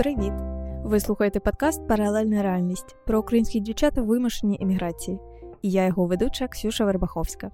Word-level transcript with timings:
Привіт! 0.00 0.32
Ви 0.84 1.00
слухаєте 1.00 1.40
подкаст 1.40 1.88
Паралельна 1.88 2.42
реальність 2.42 2.96
про 3.06 3.20
українські 3.20 3.60
дівчата 3.60 4.02
вимушені 4.02 4.58
еміграції. 4.60 5.18
І 5.62 5.70
я 5.70 5.86
його 5.86 6.06
ведуча 6.06 6.48
Ксюша 6.48 6.84
Вербаховська. 6.84 7.50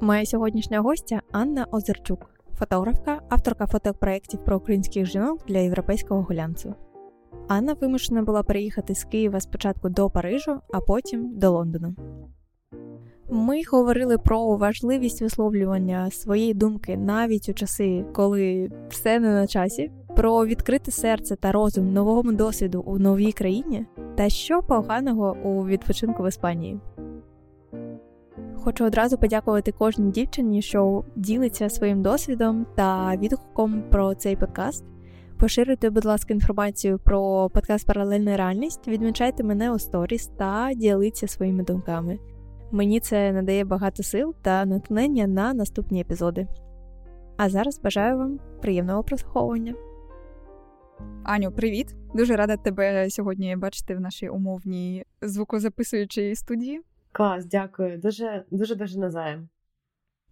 Моя 0.00 0.26
сьогоднішня 0.26 0.80
гостя 0.80 1.20
Анна 1.32 1.66
Озерчук, 1.70 2.30
фотографка, 2.58 3.20
авторка 3.28 3.66
фотопроєктів 3.66 4.44
про 4.44 4.56
українських 4.56 5.06
жінок 5.06 5.40
для 5.48 5.58
європейського 5.58 6.22
гулянцю. 6.22 6.74
Анна 7.48 7.72
вимушена 7.72 8.22
була 8.22 8.42
переїхати 8.42 8.94
з 8.94 9.04
Києва 9.04 9.40
спочатку 9.40 9.88
до 9.88 10.10
Парижу, 10.10 10.60
а 10.72 10.80
потім 10.80 11.38
до 11.38 11.50
Лондону. 11.50 11.94
Ми 13.30 13.62
говорили 13.72 14.18
про 14.18 14.56
важливість 14.56 15.22
висловлювання 15.22 16.10
своєї 16.10 16.54
думки 16.54 16.96
навіть 16.96 17.48
у 17.48 17.52
часи, 17.52 18.04
коли 18.12 18.70
все 18.88 19.20
не 19.20 19.32
на 19.32 19.46
часі, 19.46 19.90
про 20.16 20.46
відкрите 20.46 20.90
серце 20.90 21.36
та 21.36 21.52
розум 21.52 21.92
новому 21.92 22.32
досвіду 22.32 22.80
у 22.86 22.98
новій 22.98 23.32
країні, 23.32 23.86
та 24.16 24.28
що 24.28 24.62
поганого 24.62 25.36
у 25.44 25.66
відпочинку 25.66 26.22
в 26.22 26.28
Іспанії. 26.28 26.80
Хочу 28.54 28.84
одразу 28.84 29.18
подякувати 29.18 29.72
кожній 29.72 30.10
дівчині, 30.10 30.62
що 30.62 31.04
ділиться 31.16 31.68
своїм 31.68 32.02
досвідом 32.02 32.66
та 32.74 33.16
відгуком 33.16 33.82
про 33.90 34.14
цей 34.14 34.36
подкаст. 34.36 34.84
Поширюйте, 35.38 35.90
будь 35.90 36.04
ласка, 36.04 36.34
інформацію 36.34 36.98
про 36.98 37.50
подкаст 37.50 37.86
Паралельна 37.86 38.36
реальність, 38.36 38.88
відмічайте 38.88 39.44
мене 39.44 39.72
у 39.72 39.78
сторіс 39.78 40.26
та 40.26 40.70
діліться 40.74 41.28
своїми 41.28 41.62
думками. 41.62 42.18
Мені 42.70 43.00
це 43.00 43.32
надає 43.32 43.64
багато 43.64 44.02
сил 44.02 44.34
та 44.42 44.64
натхнення 44.64 45.26
на 45.26 45.54
наступні 45.54 46.00
епізоди. 46.00 46.46
А 47.36 47.48
зараз 47.48 47.80
бажаю 47.80 48.18
вам 48.18 48.38
приємного 48.60 49.02
прослуховування. 49.02 49.74
Аню, 51.24 51.52
привіт! 51.52 51.94
Дуже 52.14 52.36
рада 52.36 52.56
тебе 52.56 53.10
сьогодні 53.10 53.56
бачити 53.56 53.94
в 53.94 54.00
нашій 54.00 54.28
умовній 54.28 55.04
звукозаписуючій 55.22 56.34
студії. 56.34 56.80
Клас, 57.12 57.46
дякую. 57.46 57.98
Дуже 57.98 58.44
дуже 58.50 58.74
дуже 58.74 58.98
назаєм. 58.98 59.48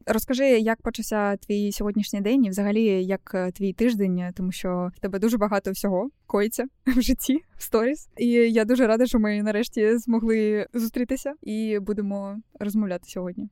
Розкажи, 0.07 0.45
як 0.45 0.83
почався 0.83 1.37
твій 1.37 1.73
сьогоднішній 1.73 2.21
день 2.21 2.45
і 2.45 2.51
взагалі 2.51 3.05
як 3.05 3.31
е, 3.35 3.53
твій 3.53 3.73
тиждень, 3.73 4.23
тому 4.37 4.53
що 4.53 4.91
в 4.97 5.01
тебе 5.01 5.19
дуже 5.19 5.39
багато 5.39 5.71
всього 5.71 6.11
коїться 6.27 6.65
в 6.87 7.01
житті 7.01 7.39
в 7.57 7.63
сторіс. 7.63 8.09
І 8.17 8.27
я 8.29 8.65
дуже 8.65 8.87
рада, 8.87 9.07
що 9.07 9.19
ми 9.19 9.43
нарешті 9.43 9.99
змогли 9.99 10.67
зустрітися 10.75 11.35
і 11.43 11.79
будемо 11.79 12.37
розмовляти 12.61 13.05
сьогодні. 13.09 13.49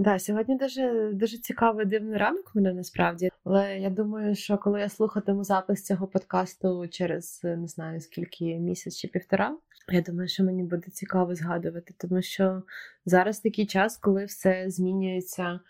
Да, 0.00 0.18
сьогодні 0.18 0.56
дуже 0.56 1.10
дуже 1.12 1.38
цікавий 1.38 1.86
дивний 1.86 2.18
ранок 2.18 2.54
мене 2.54 2.72
насправді. 2.72 3.30
Але 3.44 3.78
я 3.78 3.90
думаю, 3.90 4.34
що 4.34 4.58
коли 4.58 4.80
я 4.80 4.88
слухатиму 4.88 5.44
запис 5.44 5.84
цього 5.84 6.06
подкасту 6.06 6.88
через 6.88 7.40
не 7.44 7.66
знаю 7.66 8.00
скільки 8.00 8.44
місяць 8.44 8.96
чи 8.96 9.08
півтора, 9.08 9.56
я 9.92 10.00
думаю, 10.00 10.28
що 10.28 10.44
мені 10.44 10.62
буде 10.62 10.90
цікаво 10.90 11.34
згадувати, 11.34 11.94
тому 11.98 12.22
що 12.22 12.62
зараз 13.04 13.40
такий 13.40 13.66
час, 13.66 13.96
коли 13.96 14.24
все 14.24 14.70
змінюється 14.70 15.60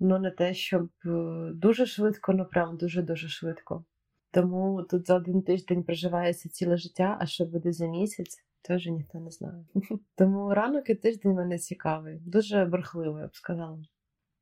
ну 0.00 0.18
не 0.18 0.30
те, 0.30 0.54
щоб 0.54 0.90
е, 1.06 1.10
дуже 1.54 1.86
швидко, 1.86 2.32
ну 2.32 2.44
прям 2.44 2.76
дуже-дуже 2.76 3.28
швидко. 3.28 3.84
Тому 4.30 4.82
тут 4.90 5.06
за 5.06 5.14
один 5.14 5.42
тиждень 5.42 5.82
проживається 5.82 6.48
ціле 6.48 6.76
життя, 6.76 7.18
а 7.20 7.26
що 7.26 7.44
буде 7.44 7.72
за 7.72 7.86
місяць, 7.86 8.44
теж 8.68 8.86
ніхто 8.86 9.18
не 9.18 9.30
знає. 9.30 9.64
Тому 10.16 10.54
ранок 10.54 10.90
і 10.90 10.94
тиждень 10.94 11.32
мене 11.32 11.58
цікавий, 11.58 12.18
дуже 12.26 12.64
бурхливий, 12.64 13.22
я 13.22 13.28
б 13.28 13.36
сказала. 13.36 13.78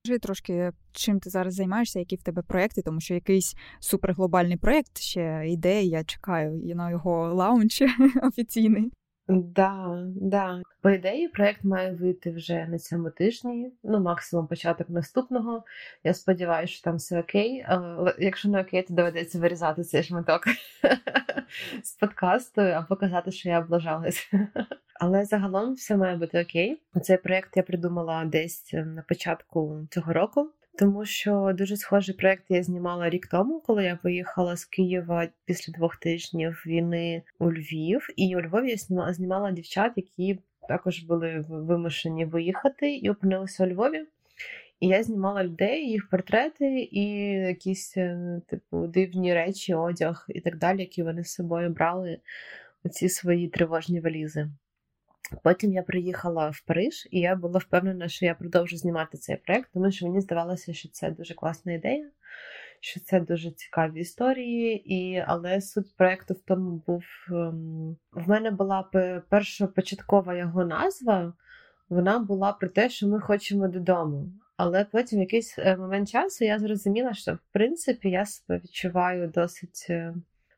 Скажи 0.05 0.19
трошки, 0.19 0.72
чим 0.92 1.20
ти 1.20 1.30
зараз 1.30 1.55
займаєшся, 1.55 1.98
які 1.98 2.16
в 2.16 2.22
тебе 2.22 2.42
проекти, 2.42 2.82
тому 2.82 3.00
що 3.00 3.14
якийсь 3.14 3.56
суперглобальний 3.80 4.56
проєкт 4.56 4.98
ще 4.98 5.42
йде, 5.47 5.82
я 5.82 6.04
чекаю 6.04 6.74
на 6.74 6.91
його 6.91 7.34
launch 7.34 7.83
офіційний. 8.22 8.92
Да, 9.28 10.05
да. 10.16 10.62
По 10.81 10.91
ідеї, 10.91 11.28
проект 11.28 11.64
має 11.64 11.92
вийти 11.92 12.31
вже 12.31 12.66
на 12.66 12.78
цьому 12.78 13.10
тижні, 13.10 13.72
ну 13.82 14.00
максимум 14.00 14.47
початок 14.47 14.91
наступного. 14.91 15.64
Я 16.04 16.14
сподіваюся, 16.14 16.72
що 16.72 16.82
там 16.82 16.97
все 16.97 17.20
окей. 17.20 17.65
Але 17.69 18.15
якщо 18.19 18.48
не 18.48 18.60
окей, 18.60 18.82
то 18.82 18.94
доведеться 18.94 19.38
вирізати 19.38 19.84
цей 19.84 20.03
шматок 20.03 20.44
з 21.82 21.92
подкасту 21.92 22.60
або 22.60 22.97
казати, 22.97 23.32
що 23.32 23.48
я 23.48 23.60
облажалась. 23.60 24.31
Але 25.00 25.25
загалом 25.25 25.75
все 25.75 25.97
має 25.97 26.16
бути 26.16 26.42
окей. 26.42 26.82
Цей 27.03 27.16
проект 27.16 27.56
я 27.56 27.62
придумала 27.62 28.25
десь 28.25 28.75
ем, 28.75 28.94
на 28.94 29.03
початку 29.03 29.86
цього 29.91 30.12
року. 30.12 30.50
Тому 30.78 31.04
що 31.04 31.53
дуже 31.54 31.76
схожий 31.76 32.14
проект 32.14 32.44
я 32.48 32.62
знімала 32.62 33.10
рік 33.10 33.26
тому, 33.26 33.60
коли 33.60 33.84
я 33.84 33.97
поїхала 33.97 34.56
з 34.56 34.64
Києва 34.64 35.28
після 35.44 35.72
двох 35.72 35.97
тижнів 35.97 36.62
війни 36.66 37.22
у 37.38 37.53
Львів. 37.53 38.09
І 38.16 38.37
у 38.37 38.41
Львові 38.41 38.70
я 38.70 38.76
знімала, 38.76 39.12
знімала 39.12 39.50
дівчат, 39.50 39.92
які 39.97 40.38
також 40.69 40.98
були 40.98 41.44
вимушені 41.48 42.25
виїхати 42.25 42.97
і 42.97 43.10
опинилися 43.10 43.65
у 43.65 43.66
Львові. 43.66 44.04
І 44.81 44.88
я 44.88 45.03
знімала 45.03 45.44
людей, 45.44 45.91
їх 45.91 46.09
портрети 46.09 46.88
і 46.92 47.04
якісь 47.31 47.97
е, 47.97 48.41
типу 48.47 48.86
дивні 48.86 49.34
речі, 49.34 49.75
одяг 49.75 50.26
і 50.28 50.41
так 50.41 50.59
далі, 50.59 50.81
які 50.81 51.03
вони 51.03 51.25
з 51.25 51.32
собою 51.32 51.70
брали 51.70 52.19
оці 52.84 53.09
свої 53.09 53.48
тривожні 53.48 54.00
валізи. 54.00 54.48
Потім 55.42 55.72
я 55.72 55.82
приїхала 55.82 56.50
в 56.50 56.60
Париж, 56.60 57.09
і 57.10 57.20
я 57.20 57.37
була 57.37 57.59
впевнена, 57.59 58.09
що 58.09 58.25
я 58.25 58.34
продовжу 58.34 58.76
знімати 58.76 59.19
цей 59.19 59.37
проект, 59.37 59.70
тому 59.75 59.91
що 59.91 60.06
мені 60.06 60.20
здавалося, 60.20 60.72
що 60.72 60.88
це 60.88 61.10
дуже 61.10 61.34
класна 61.34 61.72
ідея, 61.72 62.10
що 62.81 63.00
це 63.00 63.20
дуже 63.20 63.50
цікаві 63.50 64.00
історії. 64.00 64.94
І, 64.94 65.25
Але 65.26 65.60
суть 65.60 65.97
проекту 65.97 66.34
в 66.34 66.41
тому 66.41 66.82
був: 66.86 67.04
ем, 67.31 67.97
в 68.12 68.28
мене 68.28 68.50
була 68.50 68.91
перша 69.28 69.66
початкова 69.66 70.34
його 70.34 70.65
назва, 70.65 71.32
вона 71.88 72.19
була 72.19 72.53
про 72.53 72.69
те, 72.69 72.91
що 72.91 73.09
ми 73.09 73.20
хочемо 73.20 73.69
додому. 73.69 74.32
Але 74.56 74.84
потім 74.84 75.19
в 75.19 75.20
якийсь 75.20 75.59
е, 75.59 75.76
момент 75.76 76.09
часу 76.09 76.44
я 76.44 76.59
зрозуміла, 76.59 77.15
що 77.15 77.34
в 77.34 77.38
принципі 77.53 78.10
я 78.10 78.26
себе 78.26 78.60
відчуваю 78.65 79.28
досить. 79.28 79.91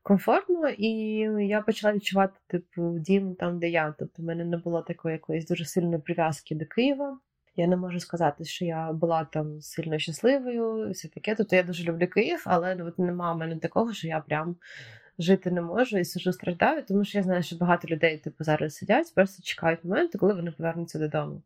Комфортно, 0.09 0.69
і 0.69 0.91
я 1.49 1.61
почала 1.61 1.93
відчувати 1.93 2.39
типу 2.47 2.99
дім 2.99 3.35
там, 3.35 3.59
де 3.59 3.69
я. 3.69 3.95
Тобто 3.99 4.23
в 4.23 4.25
мене 4.25 4.45
не 4.45 4.57
було 4.57 4.83
такої 4.83 5.13
якоїсь 5.13 5.47
дуже 5.47 5.65
сильної 5.65 6.03
прив'язки 6.03 6.55
до 6.55 6.67
Києва. 6.67 7.19
Я 7.57 7.67
не 7.67 7.77
можу 7.77 8.01
сказати, 8.01 8.45
що 8.45 8.65
я 8.65 8.93
була 8.93 9.25
там 9.25 9.61
сильно 9.61 9.99
щасливою, 9.99 10.91
все 10.91 11.09
таке. 11.09 11.35
Тобто 11.35 11.57
я 11.57 11.63
дуже 11.63 11.85
люблю 11.85 12.07
Київ, 12.07 12.43
але 12.47 12.75
ну, 12.75 12.87
от 12.87 12.99
немає 12.99 13.35
в 13.35 13.39
мене 13.39 13.57
такого, 13.57 13.93
що 13.93 14.09
я 14.09 14.21
прям 14.21 14.57
жити 15.19 15.51
не 15.51 15.61
можу 15.61 15.99
і 15.99 16.05
сижу 16.05 16.33
страждаю, 16.33 16.83
тому 16.83 17.05
що 17.05 17.19
я 17.19 17.25
знаю, 17.25 17.43
що 17.43 17.57
багато 17.57 17.89
людей 17.89 18.19
типу 18.19 18.45
зараз 18.45 18.77
сидять, 18.77 19.15
просто 19.15 19.43
чекають 19.43 19.85
моменту, 19.85 20.19
коли 20.19 20.35
вони 20.35 20.51
повернуться 20.51 20.99
додому. 20.99 21.43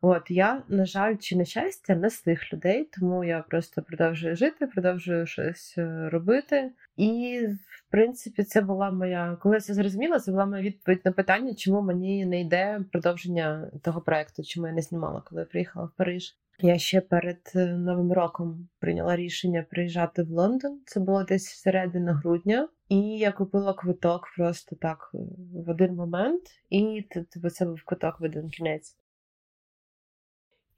От 0.00 0.30
я, 0.30 0.62
на 0.68 0.86
жаль, 0.86 1.16
чи 1.16 1.36
на 1.36 1.44
щастя, 1.44 1.94
не 1.94 2.10
з 2.10 2.22
тих 2.22 2.52
людей, 2.52 2.88
тому 2.92 3.24
я 3.24 3.44
просто 3.48 3.82
продовжую 3.82 4.36
жити, 4.36 4.66
продовжую 4.66 5.26
щось 5.26 5.74
е, 5.78 6.08
робити. 6.08 6.72
І, 6.96 7.40
в 7.70 7.90
принципі, 7.90 8.42
це 8.44 8.60
була 8.60 8.90
моя, 8.90 9.38
коли 9.42 9.54
я 9.54 9.60
це 9.60 9.74
зрозуміла, 9.74 10.18
це 10.18 10.30
була 10.30 10.46
моя 10.46 10.62
відповідь 10.62 11.00
на 11.04 11.12
питання, 11.12 11.54
чому 11.54 11.82
мені 11.82 12.26
не 12.26 12.40
йде 12.40 12.80
продовження 12.92 13.70
того 13.82 14.00
проекту, 14.00 14.42
чому 14.42 14.66
я 14.66 14.72
не 14.72 14.82
знімала, 14.82 15.22
коли 15.26 15.40
я 15.40 15.46
приїхала 15.46 15.86
в 15.86 15.90
Париж. 15.96 16.36
Я 16.60 16.78
ще 16.78 17.00
перед 17.00 17.52
е, 17.54 17.66
новим 17.66 18.12
роком 18.12 18.68
прийняла 18.78 19.16
рішення 19.16 19.66
приїжджати 19.70 20.22
в 20.22 20.30
Лондон. 20.30 20.80
Це 20.86 21.00
було 21.00 21.24
десь 21.24 21.48
всередина 21.48 22.12
грудня, 22.12 22.68
і 22.88 22.96
я 22.98 23.32
купила 23.32 23.74
квиток 23.74 24.28
просто 24.36 24.76
так 24.76 25.10
е, 25.14 25.18
в 25.66 25.70
один 25.70 25.94
момент, 25.94 26.42
і 26.70 27.04
типу, 27.32 27.50
це 27.50 27.64
був 27.64 27.82
квиток 27.84 28.20
в 28.20 28.24
один 28.24 28.48
кінець. 28.48 28.96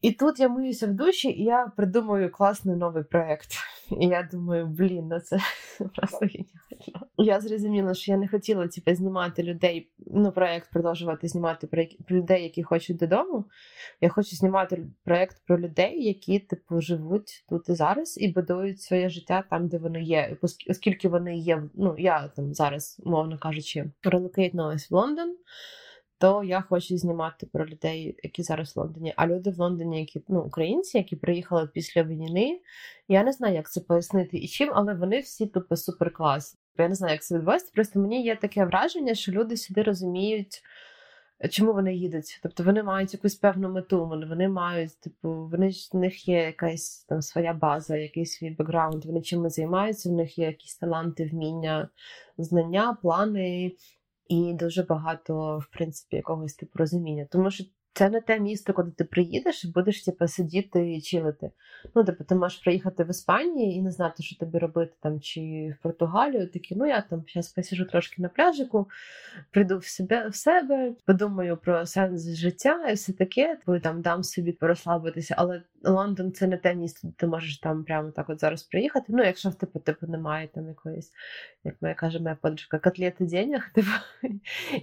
І 0.03 0.13
тут 0.13 0.41
я 0.41 0.49
миюся 0.49 0.87
в 0.87 0.95
душі, 0.95 1.29
і 1.29 1.45
я 1.45 1.73
придумую 1.77 2.31
класний 2.31 2.77
новий 2.77 3.05
проєкт. 3.05 3.49
І 4.01 4.07
я 4.07 4.29
думаю, 4.33 4.67
блін, 4.67 5.09
ну 5.09 5.21
це 5.21 5.39
просто 5.95 6.19
геніально. 6.27 7.07
Я 7.17 7.41
зрозуміла, 7.41 7.95
що 7.95 8.13
я 8.13 8.19
не 8.19 8.29
хотіла 8.29 8.69
типу, 8.69 8.95
знімати 8.95 9.43
людей, 9.43 9.93
ну, 9.99 10.33
проєкт 10.33 10.73
продовжувати 10.73 11.29
знімати 11.29 11.67
про 11.67 11.85
людей, 12.11 12.43
які 12.43 12.63
хочуть 12.63 12.97
додому. 12.97 13.45
Я 14.01 14.09
хочу 14.09 14.37
знімати 14.37 14.87
проєкт 15.05 15.37
про 15.47 15.61
людей, 15.61 16.05
які, 16.05 16.39
типу, 16.39 16.81
живуть 16.81 17.45
тут 17.49 17.69
і 17.69 17.75
зараз 17.75 18.19
і 18.21 18.29
будують 18.29 18.81
своє 18.81 19.09
життя 19.09 19.45
там, 19.51 19.69
де 19.69 19.79
вони 19.79 20.03
є. 20.03 20.37
Оскільки 20.69 21.09
вони 21.09 21.37
є, 21.37 21.63
ну 21.75 21.95
я 21.99 22.29
там 22.29 22.55
зараз, 22.55 23.03
мовно 23.05 23.39
кажучи, 23.39 23.91
релокейтнулась 24.03 24.91
в 24.91 24.95
Лондон 24.95 25.37
то 26.19 26.45
я 26.45 26.61
хочу 26.61 26.99
знімати 26.99 27.47
про 27.47 27.67
людей, 27.67 28.17
які 28.23 28.43
зараз 28.43 28.77
в 28.77 28.79
Лондоні. 28.79 29.15
А 29.17 29.27
люди 29.27 29.51
в 29.51 29.59
Лондоні, 29.59 30.01
які 30.01 30.23
ну, 30.29 30.41
українці, 30.41 30.99
які 30.99 31.17
приїхали 31.17 31.69
після 31.75 32.03
війни. 32.03 32.61
Я 33.09 33.25
не 33.25 33.33
знаю, 33.33 33.55
як 33.55 33.71
це 33.71 33.81
пояснити 33.81 34.39
і 34.39 34.49
чим, 34.49 34.71
але 34.75 34.95
вони 34.95 35.21
всі 35.21 35.47
тупо 35.47 35.77
супер 35.77 36.13
клас. 36.13 36.59
Я 36.79 36.89
не 36.89 36.95
знаю, 36.95 37.13
як 37.13 37.23
це 37.23 37.35
відбувається. 37.35 37.73
Просто 37.75 38.01
мені 38.01 38.23
є 38.23 38.37
таке 38.37 38.65
враження, 38.65 39.15
що 39.15 39.33
люди 39.33 39.57
сюди 39.57 39.83
розуміють 39.83 40.63
чому 41.51 41.73
вони 41.73 41.95
їдуть? 41.95 42.41
Тобто 42.43 42.65
вони 42.65 42.83
мають 42.83 43.15
якусь 43.15 43.35
певну 43.35 43.69
мету, 43.69 44.07
вони 44.07 44.49
мають, 44.49 45.01
типу, 45.01 45.29
вони 45.29 45.71
ж 45.71 45.91
в 45.93 45.97
них 45.97 46.29
є 46.29 46.43
якась 46.43 47.05
там 47.09 47.23
своя 47.23 47.53
база, 47.53 47.97
якийсь 47.97 48.33
свій 48.33 48.51
бекграунд, 48.51 49.05
вони 49.05 49.23
чимось 49.23 49.57
займаються, 49.57 50.09
в 50.09 50.13
них 50.13 50.39
є 50.39 50.47
якісь 50.47 50.77
таланти, 50.77 51.25
вміння, 51.33 51.89
знання, 52.39 52.97
плани. 53.03 53.73
І 54.29 54.55
дуже 54.55 54.83
багато, 54.83 55.59
в 55.59 55.67
принципі, 55.73 56.17
якогось 56.17 56.55
типу 56.55 56.79
розуміння. 56.79 57.27
Тому 57.31 57.51
що 57.51 57.65
це 57.99 58.11
не 58.11 58.21
те 58.21 58.41
місто, 58.41 58.73
куди 58.73 58.91
ти 58.91 59.05
приїдеш 59.05 59.65
і 59.65 59.69
будеш 59.69 60.05
типу, 60.05 60.29
сидіти 60.29 60.93
і 60.95 61.01
чилити. 61.01 61.51
Ну, 61.95 62.05
типу, 62.05 62.25
ти 62.25 62.35
можеш 62.35 62.59
приїхати 62.59 63.05
в 63.05 63.11
Іспанію 63.11 63.73
і 63.73 63.83
не 63.83 63.91
знати, 63.91 64.23
що 64.23 64.37
тобі 64.37 64.59
робити 64.59 64.93
там, 65.01 65.21
чи 65.21 65.41
в 65.79 65.83
Португалію. 65.83 66.49
Такі, 66.49 66.75
ну 66.77 66.87
я 66.87 67.01
там 67.01 67.25
зараз 67.35 67.49
посіжу 67.49 67.85
трошки 67.85 68.23
на 68.23 68.29
пляжику, 68.29 68.89
прийду 69.51 69.79
в 69.79 69.85
себе 69.85 70.29
в 70.29 70.35
себе, 70.35 70.93
подумаю 71.07 71.57
про 71.57 71.87
сенс 71.87 72.29
життя 72.29 72.89
і 72.91 72.95
все 72.95 73.13
таке, 73.13 73.57
типу, 73.57 73.81
там 73.81 74.03
дам 74.03 74.23
собі 74.23 74.57
розслабитися. 74.61 75.35
Але 75.39 75.63
Лондон 75.85 76.33
це 76.33 76.47
не 76.47 76.57
те 76.57 76.75
місто, 76.75 77.01
де 77.03 77.15
ти 77.17 77.27
можеш 77.27 77.59
там 77.59 77.85
прямо 77.85 78.11
так 78.11 78.31
от 78.31 78.41
зараз 78.41 78.63
приїхати. 78.63 79.07
Ну, 79.09 79.25
якщо 79.25 79.51
типу, 79.51 79.79
типу 79.79 80.07
немає 80.07 80.49
там 80.55 80.69
якоїсь, 80.69 81.13
як 81.65 81.75
моя 81.81 81.95
каже, 81.95 82.21
моя 82.21 82.37
подружка, 82.43 82.79
котлети 82.79 83.25
денег, 83.25 83.71
типу, 83.75 83.89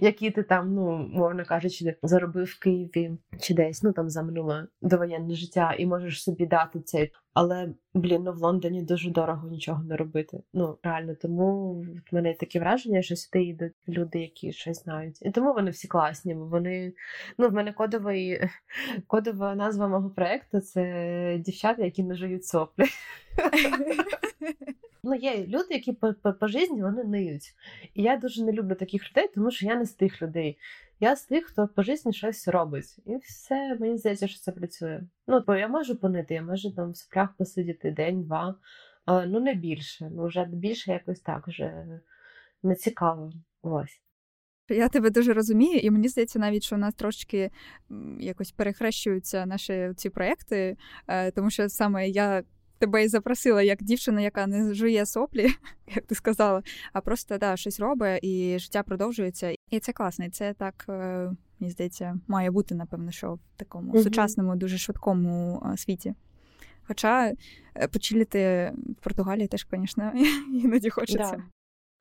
які 0.00 0.30
ти 0.30 0.42
там, 0.42 0.74
ну, 0.74 1.08
мовно 1.12 1.44
кажучи, 1.44 1.96
заробив 2.02 2.44
в 2.44 2.58
Києві 2.58 3.05
чи 3.40 3.54
десь 3.54 3.82
ну 3.82 3.92
там 3.92 4.10
за 4.10 4.22
минуле 4.22 4.66
довоєнне 4.82 5.34
життя, 5.34 5.74
і 5.78 5.86
можеш 5.86 6.22
собі 6.22 6.46
дати 6.46 6.80
цей. 6.80 7.12
Але 7.34 7.68
блін, 7.94 8.22
ну 8.22 8.32
в 8.32 8.38
Лондоні 8.38 8.82
дуже 8.82 9.10
дорого 9.10 9.48
нічого 9.48 9.82
не 9.82 9.96
робити. 9.96 10.42
Ну 10.54 10.78
реально, 10.82 11.14
тому 11.14 11.72
в 12.10 12.14
мене 12.14 12.34
таке 12.34 12.60
враження, 12.60 13.02
що 13.02 13.16
сюди 13.16 13.44
йдуть 13.44 13.72
люди, 13.88 14.20
які 14.20 14.52
щось 14.52 14.82
знають. 14.82 15.18
І 15.22 15.30
тому 15.30 15.52
вони 15.54 15.70
всі 15.70 15.88
класні. 15.88 16.34
бо 16.34 16.46
Вони 16.46 16.92
ну 17.38 17.48
в 17.48 17.52
мене 17.52 17.72
кодовий 17.72 18.40
кодова 19.06 19.54
назва 19.54 19.88
мого 19.88 20.10
проекту 20.10 20.60
це 20.60 21.42
дівчата, 21.44 21.84
які 21.84 22.02
не 22.02 22.14
жують 22.14 22.44
соплі. 22.44 22.84
Ну, 25.08 25.14
є 25.14 25.46
люди, 25.46 25.66
які 25.70 25.92
по, 25.92 26.14
по, 26.22 26.32
по 26.32 26.48
житті 26.48 26.82
вони 26.82 27.04
ниють. 27.04 27.54
І 27.94 28.02
я 28.02 28.16
дуже 28.16 28.44
не 28.44 28.52
люблю 28.52 28.74
таких 28.74 29.10
людей, 29.10 29.30
тому 29.34 29.50
що 29.50 29.66
я 29.66 29.76
не 29.76 29.84
з 29.84 29.92
тих 29.92 30.22
людей. 30.22 30.58
Я 31.00 31.16
з 31.16 31.24
тих, 31.24 31.44
хто 31.44 31.68
по 31.68 31.82
житті 31.82 32.12
щось 32.12 32.48
робить. 32.48 32.98
І 33.06 33.16
все, 33.16 33.76
мені 33.80 33.98
здається, 33.98 34.28
що 34.28 34.40
це 34.40 34.52
працює. 34.52 35.02
Ну, 35.26 35.44
бо 35.46 35.54
я 35.54 35.68
можу 35.68 35.96
понити, 35.96 36.34
я 36.34 36.42
можу 36.42 36.70
там 36.70 36.92
в 36.92 36.96
соплях 36.96 37.36
посидіти 37.38 37.90
день-два, 37.90 38.54
але 39.04 39.26
ну 39.26 39.40
не 39.40 39.54
більше. 39.54 40.10
Ну, 40.12 40.26
вже 40.26 40.44
більше 40.44 40.92
якось 40.92 41.20
так 41.20 41.48
вже 41.48 41.86
не 42.62 42.74
цікаво. 42.74 43.32
Ось. 43.62 44.00
Я 44.68 44.88
тебе 44.88 45.10
дуже 45.10 45.32
розумію, 45.32 45.78
і 45.78 45.90
мені 45.90 46.08
здається, 46.08 46.38
навіть 46.38 46.62
що 46.62 46.76
у 46.76 46.78
нас 46.78 46.94
трошки 46.94 47.50
якось 48.20 48.52
перехрещуються 48.52 49.46
наші 49.46 49.92
ці 49.96 50.10
проекти, 50.10 50.76
е, 51.06 51.30
тому 51.30 51.50
що 51.50 51.68
саме 51.68 52.08
я 52.08 52.42
тебе 52.78 53.04
і 53.04 53.08
запросила 53.08 53.62
як 53.62 53.82
дівчина, 53.82 54.20
яка 54.20 54.46
не 54.46 54.74
жує 54.74 55.06
соплі, 55.06 55.48
як 55.94 56.06
ти 56.06 56.14
сказала, 56.14 56.62
а 56.92 57.00
просто 57.00 57.38
да, 57.38 57.56
щось 57.56 57.80
робить 57.80 58.20
і 58.22 58.58
життя 58.58 58.82
продовжується. 58.82 59.55
Це 59.80 59.92
класно. 59.92 60.24
І 60.24 60.30
це 60.30 60.54
так, 60.54 60.86
е, 60.88 60.92
мені 61.60 61.70
здається, 61.70 62.18
має 62.28 62.50
бути, 62.50 62.74
напевно, 62.74 63.10
що 63.10 63.34
в 63.34 63.40
такому 63.56 63.92
mm 63.92 64.02
сучасному, 64.02 64.56
дуже 64.56 64.78
швидкому 64.78 65.62
е, 65.72 65.76
світі. 65.76 66.14
Хоча 66.82 67.32
е, 67.74 67.88
почилити 67.88 68.72
в 68.98 69.02
Португалії 69.04 69.48
теж, 69.48 69.66
звісно, 69.70 70.12
іноді 70.64 70.90
хочеться. 70.90 71.36
Да. 71.36 71.42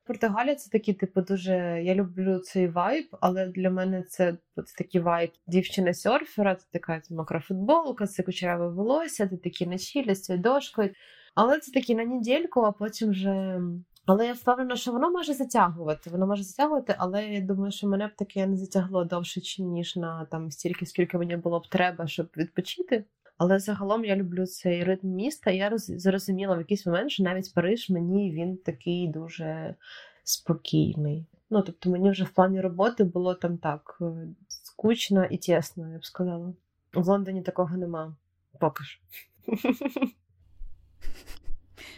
Португалія 0.08 0.56
це 0.56 0.70
такий, 0.70 0.94
типу, 0.94 1.22
дуже. 1.22 1.82
Я 1.84 1.96
люблю 1.96 2.40
цей 2.40 2.68
вайб, 2.68 3.08
але 3.22 3.48
для 3.48 3.70
мене 3.70 4.04
це 4.04 4.38
от 4.56 4.66
такий 4.78 5.02
вайб 5.02 5.32
дівчини-серфера, 5.48 6.56
це 6.56 6.66
така 6.72 7.02
мокра 7.10 7.40
футболка, 7.40 8.08
це 8.08 8.24
кучеряве 8.24 8.70
волосся, 8.70 9.28
ти 9.28 9.38
такі 9.38 9.66
на 9.66 9.78
чілі 9.78 10.16
з 10.16 10.22
цією 10.22 10.44
дошкою. 10.44 10.90
Але 11.36 11.60
це 11.60 11.72
такі 11.72 11.96
на 11.96 12.06
недільку, 12.06 12.62
а 12.62 12.72
потім 12.72 13.10
вже. 13.10 13.62
Але 14.06 14.28
я 14.28 14.34
впевнена, 14.34 14.76
що 14.76 14.92
воно 14.92 15.12
може 15.12 15.34
затягувати. 15.34 16.10
Воно 16.10 16.28
може 16.28 16.44
затягувати, 16.44 16.96
але 16.98 17.26
я 17.26 17.42
думаю, 17.42 17.72
що 17.72 17.88
мене 17.88 18.08
б 18.08 18.16
таке 18.16 18.48
не 18.48 18.58
затягло 18.58 19.04
довше, 19.06 19.64
ніж 19.64 19.96
на 19.96 20.26
там 20.26 20.52
стільки, 20.52 20.86
скільки 20.86 21.18
мені 21.18 21.38
було 21.38 21.60
б 21.60 21.68
треба, 21.68 22.08
щоб 22.08 22.28
відпочити. 22.38 23.06
Але 23.38 23.60
загалом 23.60 24.06
я 24.06 24.16
люблю 24.16 24.46
цей 24.46 24.84
ритм 24.84 25.08
міста. 25.08 25.52
Я 25.52 25.70
роз... 25.70 25.86
зрозуміла 25.86 26.56
в 26.56 26.60
якийсь 26.60 26.86
момент, 26.86 27.12
що 27.12 27.24
навіть 27.24 27.54
Париж 27.54 27.90
мені 27.90 28.32
він 28.32 28.58
такий 28.58 29.08
дуже 29.08 29.76
спокійний. 30.24 31.26
Ну, 31.50 31.62
тобто, 31.62 31.90
мені 31.90 32.10
вже 32.10 32.24
в 32.24 32.30
плані 32.30 32.62
роботи 32.62 33.04
було 33.04 33.34
там 33.34 33.58
так 33.58 33.98
е, 34.02 34.28
скучно 34.48 35.26
і 35.26 35.38
тісно, 35.38 35.92
я 35.92 35.98
б 35.98 36.06
сказала. 36.06 36.54
В 36.94 37.08
Лондоні 37.08 37.42
такого 37.42 37.78
нема. 37.78 38.16
Поки 38.60 38.84
що. 38.84 39.02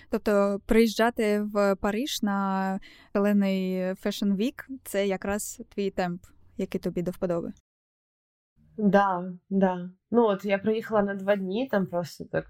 Тобто 0.09 0.62
приїжджати 0.65 1.42
в 1.42 1.75
Париж 1.75 2.24
на 2.24 2.80
шалений 3.13 3.81
Fashion 3.83 4.36
Week– 4.36 4.65
це 4.83 5.07
якраз 5.07 5.62
твій 5.69 5.89
темп, 5.92 6.24
який 6.57 6.81
тобі 6.81 7.01
до 7.01 7.12
вподоби. 7.12 7.54
Да, 8.77 9.33
да. 9.50 9.89
Ну 10.12 10.25
от 10.25 10.45
я 10.45 10.57
приїхала 10.57 11.04
на 11.04 11.15
два 11.15 11.36
дні, 11.36 11.68
там 11.71 11.86
просто 11.86 12.25
так 12.25 12.45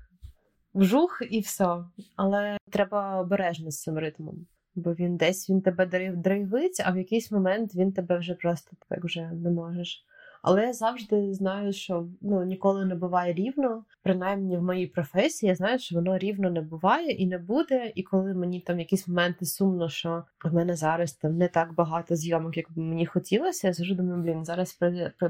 вжух 0.74 1.22
і 1.30 1.40
все. 1.40 1.86
Але 2.16 2.58
треба 2.72 3.22
обережно 3.22 3.72
з 3.72 3.82
цим 3.82 3.98
ритмом. 3.98 4.48
Бо 4.76 4.94
він 4.94 5.18
десь 5.18 5.50
він 5.50 5.62
тебе 5.62 6.12
драйвить, 6.16 6.82
а 6.86 6.92
в 6.92 6.98
якийсь 6.98 7.32
момент 7.32 7.76
він 7.76 7.94
тебе 7.94 8.18
вже 8.18 8.34
просто 8.34 8.78
так 8.90 9.04
вже 9.04 9.32
не 9.32 9.52
можеш. 9.52 10.06
Але 10.42 10.66
я 10.66 10.74
завжди 10.74 11.34
знаю, 11.34 11.74
що 11.74 12.08
ну 12.22 12.44
ніколи 12.44 12.86
не 12.86 12.96
буває 12.96 13.34
рівно. 13.34 13.86
Принаймні 14.04 14.58
в 14.58 14.62
моїй 14.62 14.88
професії 14.88 15.50
я 15.50 15.56
знаю, 15.56 15.80
що 15.80 15.96
воно 15.96 16.18
рівно 16.18 16.52
не 16.52 16.62
буває 16.62 17.12
і 17.12 17.28
не 17.28 17.38
буде. 17.38 17.92
І 17.96 18.04
коли 18.04 18.34
мені 18.34 18.60
там 18.60 18.80
якісь 18.80 19.08
моменти 19.08 19.46
сумно, 19.46 19.90
що 19.90 20.24
в 20.44 20.54
мене 20.54 20.76
зараз 20.76 21.14
там 21.14 21.38
не 21.38 21.48
так 21.48 21.74
багато 21.74 22.16
зйомок, 22.16 22.58
як 22.58 22.72
би 22.72 22.82
мені 22.82 23.06
хотілося, 23.06 23.68
я 23.68 23.74
завжди 23.74 23.96
думаю, 23.96 24.24
блін, 24.24 24.46
зараз 24.46 24.80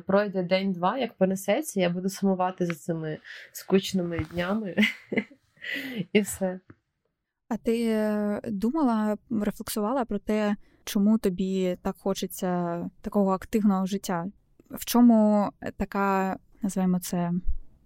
пройде 0.07 0.43
день-два, 0.43 0.97
як 0.97 1.13
понесеться, 1.13 1.79
я 1.79 1.89
буду 1.89 2.09
сумувати 2.09 2.65
за 2.65 2.73
цими 2.73 3.17
скучними 3.51 4.25
днями 4.31 4.75
і 6.13 6.21
все. 6.21 6.59
А 7.49 7.57
ти 7.57 7.87
е, 7.87 8.41
думала, 8.43 9.17
рефлексувала 9.29 10.05
про 10.05 10.19
те, 10.19 10.55
чому 10.83 11.17
тобі 11.17 11.77
так 11.81 11.95
хочеться 11.97 12.81
такого 13.01 13.31
активного 13.31 13.85
життя? 13.85 14.25
В 14.71 14.85
чому 14.85 15.49
така, 15.77 16.37
називаємо 16.61 16.99
це, 16.99 17.31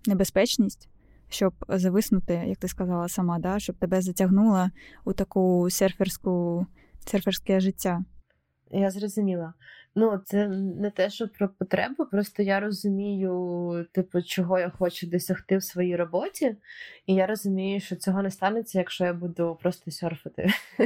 небезпечність, 0.07 0.89
щоб 1.30 1.54
зависнути, 1.68 2.33
як 2.33 2.57
ти 2.57 2.68
сказала 2.68 3.07
сама, 3.07 3.39
да, 3.39 3.60
щоб 3.60 3.75
тебе 3.75 4.01
затягнуло 4.01 4.69
у 5.06 5.13
таку 5.13 5.68
серферську, 5.69 6.66
серферське 7.06 7.59
життя? 7.59 8.04
Я 8.71 8.92
зрозуміла. 8.92 9.54
Ну, 9.95 10.21
це 10.26 10.47
не 10.47 10.92
те, 10.92 11.09
що 11.09 11.28
про 11.28 11.50
потребу, 11.50 12.06
просто 12.06 12.44
я 12.44 12.59
розумію, 12.59 13.85
типу, 13.92 14.21
чого 14.21 14.59
я 14.59 14.69
хочу 14.69 15.07
досягти 15.07 15.57
в 15.57 15.64
своїй 15.64 15.95
роботі, 15.95 16.56
і 17.06 17.14
я 17.14 17.28
розумію, 17.28 17.80
що 17.80 17.95
цього 17.95 18.21
не 18.21 18.31
станеться, 18.31 18.78
якщо 18.78 19.06
я 19.06 19.14
буду 19.14 19.57
просто 19.61 19.92
серфити 19.92 20.50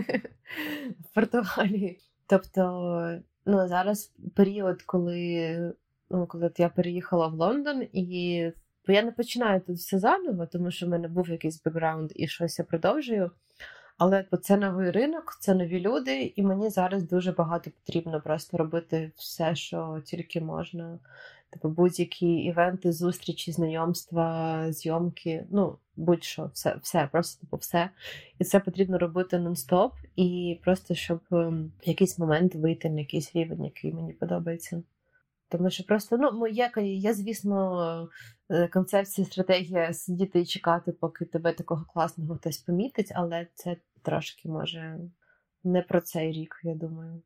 в 0.99 1.13
Португалії. 1.13 1.99
Тобто, 2.27 3.19
ну 3.45 3.67
зараз 3.67 4.13
період, 4.35 4.81
коли 4.81 5.73
ну, 6.09 6.27
коли 6.27 6.51
я 6.57 6.69
переїхала 6.69 7.27
в 7.27 7.33
Лондон, 7.33 7.87
і 7.93 8.51
бо 8.87 8.93
я 8.93 9.03
не 9.03 9.11
починаю 9.11 9.61
тут 9.61 9.77
все 9.77 9.99
заново, 9.99 10.45
тому 10.45 10.71
що 10.71 10.85
в 10.85 10.89
мене 10.89 11.07
був 11.07 11.29
якийсь 11.29 11.63
бекграунд 11.63 12.11
і 12.15 12.27
щось 12.27 12.59
я 12.59 12.65
продовжую. 12.65 13.31
Але 13.97 14.25
це 14.41 14.57
новий 14.57 14.91
ринок, 14.91 15.37
це 15.39 15.53
нові 15.53 15.79
люди, 15.79 16.33
і 16.35 16.43
мені 16.43 16.69
зараз 16.69 17.03
дуже 17.03 17.31
багато 17.31 17.71
потрібно 17.71 18.21
просто 18.21 18.57
робити 18.57 19.11
все, 19.15 19.55
що 19.55 20.01
тільки 20.05 20.41
можна. 20.41 20.99
Типу 21.49 21.69
будь-які 21.69 22.27
івенти, 22.27 22.91
зустрічі, 22.91 23.51
знайомства, 23.51 24.71
зйомки, 24.71 25.45
ну 25.51 25.77
будь-що, 25.95 26.49
все, 26.53 26.75
все, 26.81 27.09
просто 27.11 27.41
типу, 27.41 27.57
все. 27.57 27.89
І 28.39 28.43
це 28.43 28.59
потрібно 28.59 28.97
робити 28.97 29.37
нон-стоп, 29.37 29.91
і 30.15 30.59
просто 30.63 30.95
щоб 30.95 31.19
ем, 31.31 31.71
в 31.85 31.87
якийсь 31.87 32.19
момент 32.19 32.55
вийти 32.55 32.89
на 32.89 32.99
якийсь 32.99 33.35
рівень, 33.35 33.65
який 33.65 33.93
мені 33.93 34.13
подобається. 34.13 34.83
Тому 35.49 35.69
що 35.69 35.83
просто 35.83 36.17
ну 36.17 36.31
моя 36.31 36.71
я, 36.77 37.13
звісно, 37.13 38.09
е, 38.49 38.67
концепція, 38.67 39.27
стратегія 39.27 39.93
сидіти 39.93 40.41
і 40.41 40.45
чекати, 40.45 40.91
поки 40.91 41.25
тебе 41.25 41.53
такого 41.53 41.85
класного 41.93 42.35
хтось 42.35 42.57
помітить, 42.57 43.11
але 43.15 43.47
це 43.53 43.77
трошки 44.01 44.49
може 44.49 44.99
не 45.63 45.81
про 45.81 46.01
цей 46.01 46.31
рік, 46.31 46.59
я 46.63 46.75
думаю. 46.75 47.21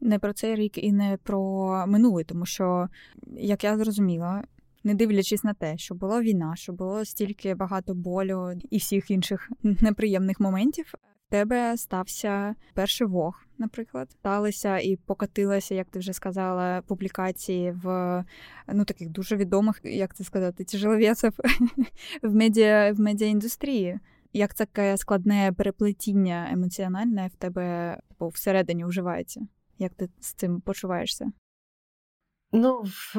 Не 0.00 0.18
про 0.18 0.32
цей 0.32 0.54
рік 0.54 0.78
і 0.78 0.92
не 0.92 1.18
про 1.22 1.84
минулий, 1.86 2.24
тому 2.24 2.46
що, 2.46 2.88
як 3.36 3.64
я 3.64 3.78
зрозуміла, 3.78 4.44
не 4.84 4.94
дивлячись 4.94 5.44
на 5.44 5.54
те, 5.54 5.78
що 5.78 5.94
була 5.94 6.20
війна, 6.20 6.56
що 6.56 6.72
було 6.72 7.04
стільки 7.04 7.54
багато 7.54 7.94
болю 7.94 8.52
і 8.70 8.78
всіх 8.78 9.10
інших 9.10 9.50
неприємних 9.62 10.40
моментів, 10.40 10.94
тебе 11.30 11.76
стався 11.76 12.54
перший 12.74 13.06
вог, 13.06 13.42
наприклад, 13.58 14.10
сталися 14.10 14.78
і 14.78 14.96
покатилися, 14.96 15.74
як 15.74 15.88
ти 15.88 15.98
вже 15.98 16.12
сказала, 16.12 16.82
публікації 16.82 17.72
в 17.72 18.24
ну 18.72 18.84
таких 18.84 19.08
дуже 19.08 19.36
відомих, 19.36 19.80
як 19.84 20.14
це 20.14 20.24
сказати, 20.24 20.64
тяжеловесів 20.64 21.32
в 22.22 22.34
медіа 22.34 22.92
в 22.92 23.00
медіаіндустрії. 23.00 23.98
Як 24.32 24.54
таке 24.54 24.96
складне 24.96 25.52
переплетіння 25.56 26.48
емоціональне 26.52 27.30
в 27.34 27.36
тебе 27.36 27.96
всередині 28.20 28.84
уживається? 28.84 29.40
Як 29.78 29.94
ти 29.94 30.08
з 30.20 30.32
цим 30.32 30.60
почуваєшся? 30.60 31.32
Ну, 32.52 32.82
в 32.82 33.16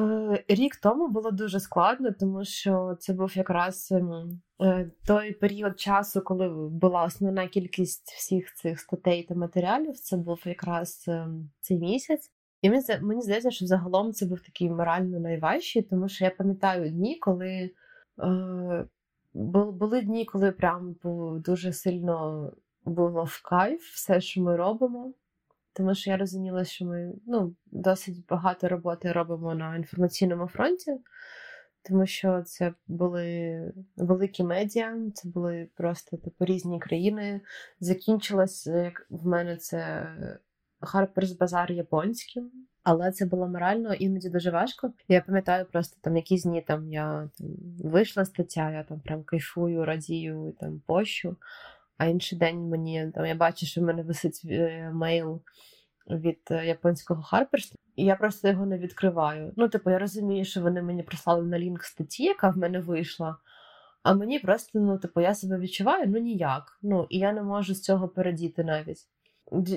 рік 0.48 0.76
тому 0.76 1.08
було 1.08 1.30
дуже 1.30 1.60
складно, 1.60 2.12
тому 2.20 2.44
що 2.44 2.96
це 3.00 3.12
був 3.12 3.36
якраз 3.36 3.92
ем, 3.92 4.40
е, 4.62 4.90
той 5.06 5.32
період 5.32 5.80
часу, 5.80 6.20
коли 6.20 6.48
була 6.70 7.04
основна 7.04 7.48
кількість 7.48 8.12
всіх 8.12 8.54
цих 8.54 8.80
статей 8.80 9.22
та 9.22 9.34
матеріалів. 9.34 9.98
Це 9.98 10.16
був 10.16 10.42
якраз 10.44 11.04
ем, 11.08 11.50
цей 11.60 11.78
місяць. 11.78 12.30
І 12.62 12.70
мені 13.02 13.22
здається, 13.22 13.50
що 13.50 13.66
загалом 13.66 14.12
це 14.12 14.26
був 14.26 14.40
такий 14.40 14.70
морально 14.70 15.20
найважчий, 15.20 15.82
тому 15.82 16.08
що 16.08 16.24
я 16.24 16.30
пам'ятаю 16.30 16.90
дні, 16.90 17.18
коли 17.18 17.70
е, 18.22 18.86
були 19.34 20.02
дні, 20.02 20.24
коли 20.24 20.52
прям 20.52 20.96
дуже 21.44 21.72
сильно 21.72 22.50
було 22.84 23.24
в 23.24 23.42
кайф 23.42 23.82
все, 23.82 24.20
що 24.20 24.42
ми 24.42 24.56
робимо. 24.56 25.12
Тому 25.72 25.94
що 25.94 26.10
я 26.10 26.16
розуміла, 26.16 26.64
що 26.64 26.84
ми 26.84 27.12
ну, 27.26 27.54
досить 27.66 28.26
багато 28.26 28.68
роботи 28.68 29.12
робимо 29.12 29.54
на 29.54 29.76
інформаційному 29.76 30.46
фронті, 30.46 30.98
тому 31.88 32.06
що 32.06 32.42
це 32.42 32.74
були 32.86 33.72
великі 33.96 34.44
медіа, 34.44 34.96
це 35.14 35.28
були 35.28 35.68
просто 35.76 36.16
типу 36.16 36.44
різні 36.44 36.80
країни. 36.80 37.40
Закінчилось, 37.80 38.66
як 38.66 39.06
в 39.10 39.26
мене 39.26 39.56
це 39.56 40.06
Harper's 40.80 41.38
Bazaar 41.38 41.72
японським, 41.72 42.50
але 42.82 43.12
це 43.12 43.26
було 43.26 43.48
морально 43.48 43.94
іноді 43.94 44.28
дуже 44.28 44.50
важко. 44.50 44.92
Я 45.08 45.20
пам'ятаю 45.20 45.66
просто 45.72 45.98
там 46.00 46.16
якісь 46.16 46.42
дні 46.42 46.62
там 46.62 46.92
я 46.92 47.28
там 47.38 47.48
вийшла 47.90 48.24
стаття, 48.24 48.70
я 48.70 48.84
там 48.84 49.00
прям 49.00 49.24
кайфую, 49.24 49.84
радію, 49.84 50.56
там 50.60 50.82
пощу. 50.86 51.36
А 51.98 52.06
інший 52.06 52.38
день 52.38 52.68
мені 52.68 53.10
там 53.14 53.26
я 53.26 53.34
бачу, 53.34 53.66
що 53.66 53.80
в 53.80 53.84
мене 53.84 54.02
висить 54.02 54.42
е, 54.44 54.90
mail 54.94 55.42
від 56.10 56.40
е, 56.50 56.66
японського 56.66 57.22
Харперс, 57.22 57.74
і 57.96 58.04
я 58.04 58.16
просто 58.16 58.48
його 58.48 58.66
не 58.66 58.78
відкриваю. 58.78 59.52
Ну, 59.56 59.68
типу, 59.68 59.90
я 59.90 59.98
розумію, 59.98 60.44
що 60.44 60.60
вони 60.60 60.82
мені 60.82 61.02
прислали 61.02 61.46
на 61.46 61.58
лінк 61.58 61.84
статті, 61.84 62.24
яка 62.24 62.50
в 62.50 62.58
мене 62.58 62.80
вийшла. 62.80 63.36
А 64.02 64.14
мені 64.14 64.38
просто, 64.38 64.78
ну, 64.78 64.98
типу, 64.98 65.20
я 65.20 65.34
себе 65.34 65.58
відчуваю 65.58 66.04
ну 66.08 66.18
ніяк. 66.18 66.78
Ну, 66.82 67.06
і 67.10 67.18
я 67.18 67.32
не 67.32 67.42
можу 67.42 67.74
з 67.74 67.82
цього 67.82 68.08
передіти 68.08 68.64
навіть. 68.64 68.98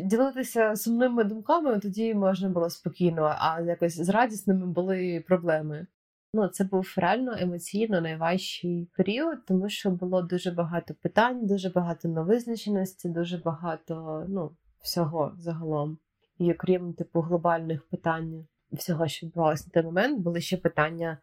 Ділитися 0.03 0.75
сумними 0.75 1.23
думками 1.23 1.79
тоді 1.79 2.13
можна 2.13 2.49
було 2.49 2.69
спокійно, 2.69 3.35
а 3.39 3.61
якось 3.61 4.01
з 4.01 4.09
радісними 4.09 4.65
були 4.65 5.23
проблеми. 5.27 5.87
Ну, 6.37 6.47
це 6.47 6.63
був 6.63 6.93
реально 6.97 7.35
емоційно 7.39 8.01
найважчий 8.01 8.89
період, 8.97 9.45
тому 9.45 9.69
що 9.69 9.91
було 9.91 10.21
дуже 10.21 10.51
багато 10.51 10.93
питань, 10.93 11.45
дуже 11.45 11.69
багато 11.69 12.07
невизначеності, 12.07 13.09
дуже 13.09 13.37
багато 13.37 14.25
ну, 14.29 14.51
всього 14.81 15.35
загалом. 15.37 15.97
І 16.37 16.51
окрім 16.51 16.93
типу 16.93 17.21
глобальних 17.21 17.87
питань 17.89 18.47
всього, 18.71 19.07
що 19.07 19.27
відбувалося 19.27 19.63
на 19.67 19.71
той 19.71 19.83
момент, 19.83 20.19
були 20.19 20.41
ще 20.41 20.57
питання, 20.57 21.17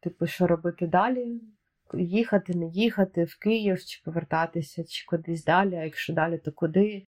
типу, 0.00 0.26
що 0.26 0.46
робити 0.46 0.86
далі. 0.86 1.40
Їхати, 1.94 2.54
не 2.54 2.66
їхати 2.66 3.24
в 3.24 3.38
Київ, 3.38 3.84
чи 3.84 4.02
повертатися, 4.04 4.84
чи 4.84 5.06
кудись 5.06 5.44
далі, 5.44 5.74
а 5.74 5.84
якщо 5.84 6.12
далі, 6.12 6.38
то 6.38 6.52
куди. 6.52 7.06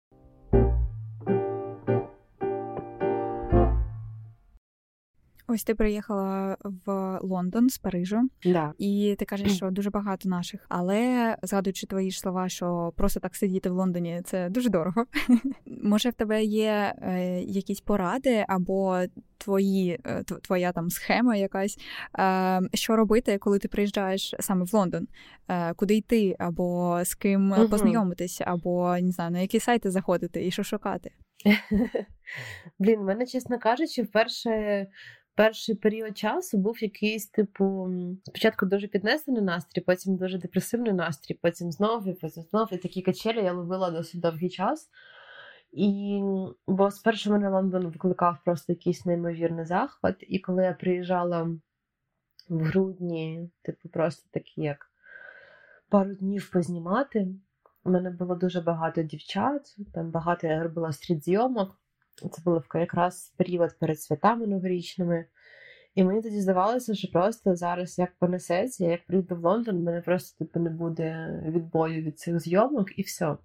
Ось 5.55 5.63
ти 5.63 5.75
приїхала 5.75 6.57
в 6.85 7.19
Лондон 7.21 7.69
з 7.69 7.77
Парижу, 7.77 8.21
да. 8.45 8.73
і 8.77 9.15
ти 9.19 9.25
кажеш, 9.25 9.51
що 9.55 9.71
дуже 9.71 9.89
багато 9.89 10.29
наших. 10.29 10.65
Але 10.69 11.35
згадуючи 11.43 11.87
твої 11.87 12.11
ж 12.11 12.19
слова, 12.19 12.49
що 12.49 12.93
просто 12.95 13.19
так 13.19 13.35
сидіти 13.35 13.69
в 13.69 13.73
Лондоні 13.73 14.21
це 14.25 14.49
дуже 14.49 14.69
дорого. 14.69 15.05
Може, 15.83 16.09
в 16.09 16.13
тебе 16.13 16.43
є 16.43 16.95
е, 17.01 17.41
якісь 17.41 17.81
поради 17.81 18.45
або 18.47 18.99
твої, 19.37 19.99
е, 20.05 20.23
твоя 20.23 20.71
там 20.71 20.89
схема 20.89 21.35
якась, 21.35 21.77
е, 22.19 22.61
що 22.73 22.95
робити, 22.95 23.37
коли 23.37 23.59
ти 23.59 23.67
приїжджаєш 23.67 24.35
саме 24.39 24.65
в 24.65 24.73
Лондон? 24.73 25.07
Е, 25.47 25.73
куди 25.73 25.95
йти, 25.95 26.35
або 26.39 26.99
з 27.03 27.15
ким 27.15 27.51
угу. 27.51 27.69
познайомитися, 27.69 28.43
або 28.47 28.97
не 29.01 29.11
знаю, 29.11 29.31
на 29.31 29.39
які 29.39 29.59
сайти 29.59 29.91
заходити 29.91 30.47
і 30.47 30.51
що 30.51 30.63
шукати? 30.63 31.11
Блін, 32.79 33.01
мене, 33.01 33.25
чесно 33.25 33.59
кажучи, 33.59 34.01
вперше 34.01 34.87
перший 35.35 35.75
період 35.75 36.17
часу 36.17 36.57
був 36.57 36.83
якийсь, 36.83 37.27
типу, 37.27 37.89
спочатку 38.23 38.65
дуже 38.65 38.87
піднесений 38.87 39.41
настрій, 39.41 39.81
потім 39.81 40.15
дуже 40.17 40.37
депресивний 40.37 40.93
настрій, 40.93 41.39
потім 41.41 41.71
знову, 41.71 42.13
потім 42.13 42.43
знову. 42.43 42.67
І 42.71 42.77
такі 42.77 43.01
качелі 43.01 43.43
я 43.43 43.53
ловила 43.53 43.91
досить 43.91 44.21
довгий 44.21 44.49
час. 44.49 44.89
І 45.71 46.21
бо 46.67 46.91
спершу 46.91 47.31
мене 47.31 47.49
Лондон 47.49 47.87
викликав 47.87 48.37
просто 48.45 48.73
якийсь 48.73 49.05
неймовірний 49.05 49.65
захват. 49.65 50.15
І 50.19 50.39
коли 50.39 50.63
я 50.63 50.73
приїжджала 50.73 51.43
в 52.49 52.59
грудні, 52.59 53.49
типу, 53.61 53.89
просто 53.89 54.29
такі 54.31 54.61
як 54.61 54.91
пару 55.89 56.15
днів 56.15 56.51
познімати, 56.51 57.27
у 57.83 57.89
мене 57.89 58.09
було 58.09 58.35
дуже 58.35 58.61
багато 58.61 59.03
дівчат, 59.03 59.75
там 59.93 60.11
багато 60.11 60.47
я 60.47 60.63
робила 60.63 60.91
стріт-зйомок. 60.91 61.77
Це 62.15 62.41
було 62.45 62.63
якраз 62.73 63.33
період 63.37 63.79
перед 63.79 64.01
святами 64.01 64.47
новорічними. 64.47 65.25
І 65.95 66.03
мені 66.03 66.21
тоді 66.21 66.41
здавалося, 66.41 66.95
що 66.95 67.07
просто 67.11 67.55
зараз 67.55 67.99
як 67.99 68.15
понесеться, 68.19 68.85
як 68.85 69.05
прийду 69.05 69.35
в 69.35 69.39
Лондон, 69.39 69.83
мене 69.83 70.01
просто 70.01 70.45
типу, 70.45 70.59
не 70.59 70.69
буде 70.69 71.39
відбою 71.47 72.01
від 72.01 72.19
цих 72.19 72.39
зйомок 72.39 72.99
і 72.99 73.01
все. 73.01 73.37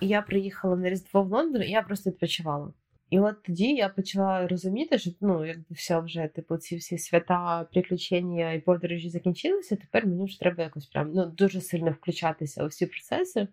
І 0.00 0.08
я 0.08 0.22
приїхала 0.22 0.76
на 0.76 0.90
Різдво 0.90 1.22
в 1.22 1.30
Лондон, 1.30 1.62
і 1.62 1.70
я 1.70 1.82
просто 1.82 2.10
відпочивала. 2.10 2.72
І 3.10 3.20
от 3.20 3.42
тоді 3.42 3.74
я 3.74 3.88
почала 3.88 4.48
розуміти, 4.48 4.98
що 4.98 5.10
ну, 5.20 5.46
якби 5.46 5.64
все 5.70 6.00
вже, 6.00 6.28
типу, 6.34 6.56
ці 6.56 6.76
всі 6.76 6.98
свята, 6.98 7.66
приключення 7.72 8.52
і 8.52 8.60
подорожі 8.60 9.10
закінчилися. 9.10 9.76
Тепер 9.76 10.06
мені 10.06 10.24
вже 10.24 10.40
треба 10.40 10.62
якось 10.62 10.86
прям 10.86 11.12
ну, 11.14 11.26
дуже 11.26 11.60
сильно 11.60 11.90
включатися 11.90 12.64
у 12.64 12.66
всі 12.66 12.86
процеси. 12.86 13.48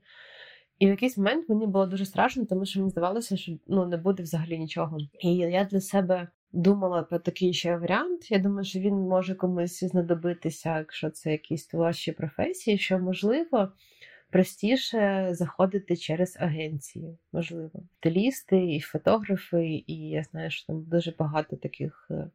І 0.80 0.86
в 0.86 0.90
якийсь 0.90 1.18
момент 1.18 1.50
мені 1.50 1.68
було 1.68 1.86
дуже 1.86 2.06
страшно, 2.06 2.46
тому 2.46 2.66
що 2.66 2.80
мені 2.80 2.92
здавалося, 2.92 3.38
що 3.38 3.52
ну 3.68 3.86
не 3.86 3.98
буде 3.98 4.24
взагалі 4.24 4.60
нічого. 4.60 4.98
І 5.20 5.36
я 5.36 5.64
для 5.64 5.82
себе 5.82 6.28
думала 6.52 7.04
про 7.04 7.20
такий 7.20 7.54
ще 7.54 7.78
варіант. 7.78 8.32
Я 8.32 8.40
думаю, 8.40 8.66
що 8.66 8.80
він 8.80 8.94
може 8.94 9.36
комусь 9.36 9.84
знадобитися, 9.84 10.78
якщо 10.78 11.10
це 11.10 11.32
якісь 11.32 11.68
творчі 11.68 12.12
професії, 12.12 12.78
що 12.78 13.00
можливо 13.00 13.72
простіше 14.30 15.28
заходити 15.32 15.98
через 15.98 16.38
агенції. 16.40 17.18
Можливо, 17.34 17.84
стилісти 18.00 18.76
і 18.76 18.80
фотографи, 18.80 19.84
і 19.88 20.10
я 20.10 20.24
знаю, 20.24 20.52
що 20.52 20.68
там 20.68 20.84
дуже 20.84 21.14
багато 21.20 21.56
таких. 21.56 22.08
Е, 22.12 22.30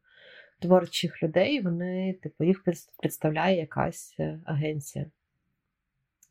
творчих 0.60 1.22
людей, 1.22 1.60
вони, 1.60 2.12
типу, 2.22 2.44
їх 2.44 2.64
представляє 2.98 3.56
якась 3.56 4.16
е, 4.18 4.40
агенція. 4.44 5.10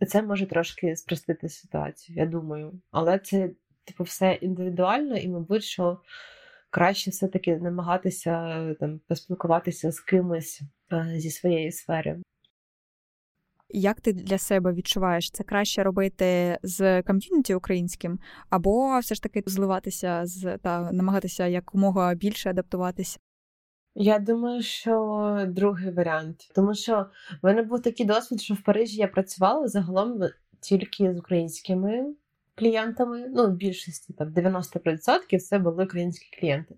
Це 0.07 0.21
може 0.21 0.45
трошки 0.45 0.95
спростити 0.95 1.49
ситуацію, 1.49 2.17
я 2.17 2.25
думаю. 2.25 2.81
Але 2.91 3.19
це, 3.19 3.49
типу, 3.83 4.03
все 4.03 4.33
індивідуально, 4.33 5.17
і, 5.17 5.27
мабуть, 5.27 5.63
що 5.63 6.01
краще 6.69 7.11
все-таки 7.11 7.57
намагатися 7.57 8.75
там 8.79 8.99
поспілкуватися 9.07 9.91
з 9.91 9.99
кимось 9.99 10.61
е, 10.91 11.13
зі 11.15 11.31
своєї 11.31 11.71
сфери. 11.71 12.21
Як 13.71 14.01
ти 14.01 14.13
для 14.13 14.37
себе 14.37 14.73
відчуваєш 14.73 15.31
це 15.31 15.43
краще 15.43 15.83
робити 15.83 16.57
з 16.63 17.01
ком'юніті 17.01 17.55
українським, 17.55 18.19
або 18.49 18.99
все 18.99 19.15
ж 19.15 19.23
таки 19.23 19.43
зливатися 19.45 20.21
з 20.25 20.57
та 20.57 20.91
намагатися 20.91 21.47
якомога 21.47 22.15
більше 22.15 22.49
адаптуватися? 22.49 23.19
Я 23.95 24.19
думаю, 24.19 24.61
що 24.61 25.45
другий 25.47 25.91
варіант, 25.91 26.51
тому 26.55 26.75
що 26.75 27.05
в 27.41 27.45
мене 27.45 27.63
був 27.63 27.81
такий 27.81 28.05
досвід, 28.05 28.41
що 28.41 28.53
в 28.53 28.61
Парижі 28.61 28.97
я 28.97 29.07
працювала 29.07 29.67
загалом 29.67 30.21
тільки 30.59 31.13
з 31.13 31.19
українськими 31.19 32.13
клієнтами. 32.55 33.25
Ну, 33.35 33.47
в 33.47 33.51
більшості 33.51 34.13
там 34.13 34.27
90% 34.27 35.39
це 35.39 35.59
були 35.59 35.83
українські 35.83 36.39
клієнти. 36.39 36.75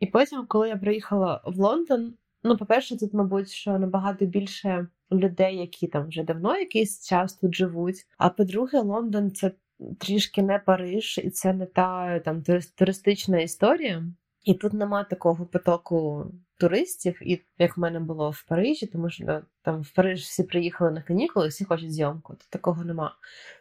І 0.00 0.06
потім, 0.06 0.46
коли 0.48 0.68
я 0.68 0.76
приїхала 0.76 1.42
в 1.44 1.58
Лондон, 1.58 2.14
ну, 2.42 2.56
по-перше, 2.56 2.98
тут, 2.98 3.14
мабуть, 3.14 3.50
що 3.50 3.78
набагато 3.78 4.26
більше 4.26 4.86
людей, 5.12 5.56
які 5.56 5.86
там 5.86 6.08
вже 6.08 6.22
давно 6.22 6.56
якийсь 6.56 7.06
час 7.06 7.34
тут 7.34 7.54
живуть. 7.54 8.06
А 8.18 8.28
по-друге, 8.28 8.80
Лондон 8.80 9.32
це 9.32 9.52
трішки 9.98 10.42
не 10.42 10.58
Париж, 10.58 11.20
і 11.24 11.30
це 11.30 11.52
не 11.52 11.66
та 11.66 12.20
там 12.20 12.42
туристична 12.76 13.40
історія. 13.40 14.04
І 14.44 14.54
тут 14.54 14.72
нема 14.72 15.04
такого 15.04 15.46
потоку 15.46 16.26
туристів, 16.58 17.18
і 17.22 17.44
як 17.58 17.76
в 17.76 17.80
мене 17.80 18.00
було 18.00 18.30
в 18.30 18.44
Парижі, 18.48 18.86
тому 18.86 19.10
що 19.10 19.42
там 19.62 19.82
в 19.82 19.90
Париж 19.90 20.20
всі 20.20 20.42
приїхали 20.42 20.90
на 20.90 21.02
канікули, 21.02 21.48
всі 21.48 21.64
хочуть 21.64 21.92
зйомку. 21.92 22.34
Тут 22.34 22.48
такого 22.50 22.84
нема. 22.84 23.14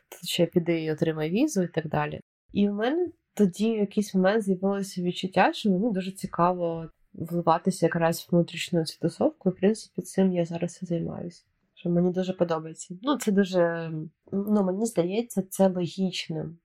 Тут 0.10 0.30
ще 0.30 0.46
піди 0.46 0.82
і 0.82 0.92
отримай 0.92 1.30
візу 1.30 1.64
і 1.64 1.68
так 1.68 1.88
далі. 1.88 2.22
І 2.54 2.70
в 2.70 2.74
мене 2.74 3.12
тоді 3.34 3.76
в 3.76 3.80
якийсь 3.80 4.16
момент 4.16 4.44
з'явилося 4.44 5.02
відчуття, 5.02 5.54
що 5.54 5.70
мені 5.70 5.92
дуже 5.92 6.12
цікаво 6.12 6.90
вливатися 7.14 7.86
якраз 7.86 8.20
в 8.22 8.36
внутрішню 8.36 8.86
цю 8.86 9.00
тусовку, 9.00 9.50
і 9.50 9.52
в 9.52 9.56
принципі 9.56 10.02
цим 10.02 10.34
я 10.34 10.46
зараз 10.46 10.80
і 10.82 10.86
займаюся. 10.86 11.44
Що 11.74 11.90
мені 11.90 12.12
дуже 12.12 12.34
подобається. 12.34 12.96
Ну, 13.02 13.18
це 13.18 13.32
дуже, 13.32 13.92
ну 14.32 14.64
мені 14.64 14.86
здається, 14.86 15.42
це 15.42 15.68
логічним. 15.68 16.58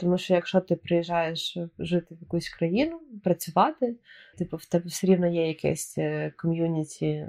Тому 0.00 0.18
що 0.18 0.34
якщо 0.34 0.60
ти 0.60 0.76
приїжджаєш 0.76 1.58
жити 1.78 2.14
в 2.14 2.20
якусь 2.20 2.48
країну, 2.48 3.00
працювати, 3.24 3.96
типу 4.38 4.56
в 4.56 4.64
тебе 4.64 4.84
все 4.86 5.06
рівно 5.06 5.26
є 5.26 5.48
якесь 5.48 5.98
е, 5.98 6.32
ком'юніті 6.36 7.26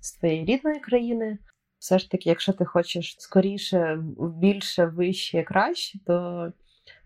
з 0.00 0.12
твоєї 0.12 0.44
рідної 0.44 0.80
країни. 0.80 1.38
Все 1.78 1.98
ж 1.98 2.10
таки, 2.10 2.28
якщо 2.28 2.52
ти 2.52 2.64
хочеш 2.64 3.16
скоріше, 3.18 4.02
більше, 4.18 4.84
вище, 4.84 5.42
краще, 5.42 5.98
то 6.06 6.52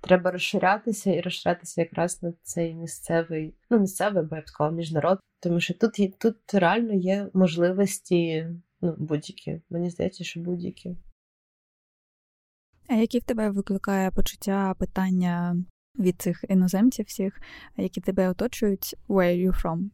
треба 0.01 0.31
розширятися 0.31 1.15
і 1.15 1.21
розширятися 1.21 1.81
якраз 1.81 2.23
на 2.23 2.33
цей 2.43 2.75
місцевий, 2.75 3.55
ну 3.71 3.79
місцевий, 3.79 4.25
бо 4.25 4.37
я 4.37 4.43
б 4.43 4.49
сказала, 4.49 4.77
міжнарод. 4.77 5.19
Тому 5.41 5.61
що 5.61 5.75
тут 5.75 6.19
тут 6.19 6.55
реально 6.55 6.93
є 6.93 7.29
можливості, 7.35 8.49
ну 8.81 8.95
будь-які. 8.99 9.61
Мені 9.71 9.91
здається, 9.91 10.25
що 10.25 10.41
будь-які. 10.41 10.97
А 12.89 12.95
які 12.95 13.19
в 13.19 13.23
тебе 13.23 13.51
викликає 13.51 14.11
почуття 14.11 14.75
питання 14.79 15.57
від 15.99 16.21
цих 16.23 16.45
іноземців, 16.49 17.07
всіх, 17.07 17.41
які 17.77 18.01
тебе 18.01 18.29
оточують? 18.29 18.97
Where 19.09 19.37
are 19.37 19.49
you 19.49 19.63
from? 19.63 19.89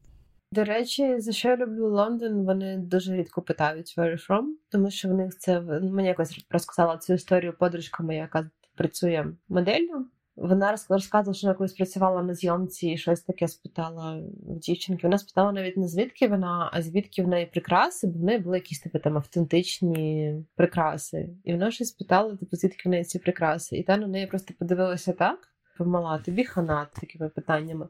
До 0.52 0.64
речі, 0.64 1.20
за 1.20 1.32
що 1.32 1.48
я 1.48 1.56
люблю 1.56 1.90
Лондон, 1.90 2.44
вони 2.44 2.76
дуже 2.76 3.16
рідко 3.16 3.42
питають 3.42 3.94
where 3.98 4.12
you 4.12 4.28
from, 4.28 4.42
тому 4.68 4.90
що 4.90 5.08
в 5.08 5.14
них 5.14 5.38
це 5.38 5.60
мені 5.60 6.08
якось 6.08 6.46
розказала 6.50 6.98
цю 6.98 7.12
історію 7.12 7.56
подружка 7.58 8.02
моя, 8.02 8.18
яка 8.18 8.50
працює 8.74 9.26
моделлю. 9.48 10.06
Вона 10.40 10.70
розказувала, 10.70 11.34
що 11.34 11.46
вона 11.46 11.56
колись 11.56 11.72
працювала 11.72 12.22
на 12.22 12.34
зйомці 12.34 12.88
і 12.88 12.98
щось 12.98 13.22
таке 13.22 13.48
спитала 13.48 14.22
дівчинки. 14.42 15.00
Вона 15.02 15.18
спитала 15.18 15.52
навіть 15.52 15.76
не 15.76 15.88
звідки 15.88 16.28
вона, 16.28 16.70
а 16.72 16.82
звідки 16.82 17.22
в 17.22 17.28
неї 17.28 17.46
прикраси, 17.46 18.06
бо 18.06 18.18
в 18.18 18.22
неї 18.22 18.38
були 18.38 18.56
якісь 18.56 18.80
типу, 18.80 18.98
там 18.98 19.16
автентичні 19.16 20.34
прикраси. 20.56 21.30
І 21.44 21.52
вона 21.52 21.70
щось 21.70 21.88
спитала, 21.88 22.36
типу, 22.36 22.56
звідки 22.56 22.88
в 22.88 22.92
неї 22.92 23.04
ці 23.04 23.18
прикраси. 23.18 23.76
І 23.76 23.82
та 23.82 23.96
на 23.96 24.06
неї 24.06 24.26
просто 24.26 24.54
подивилася 24.58 25.12
так. 25.12 25.38
Помала, 25.78 26.18
тобі 26.18 26.44
хана 26.44 26.88
такими 27.00 27.28
питаннями. 27.28 27.88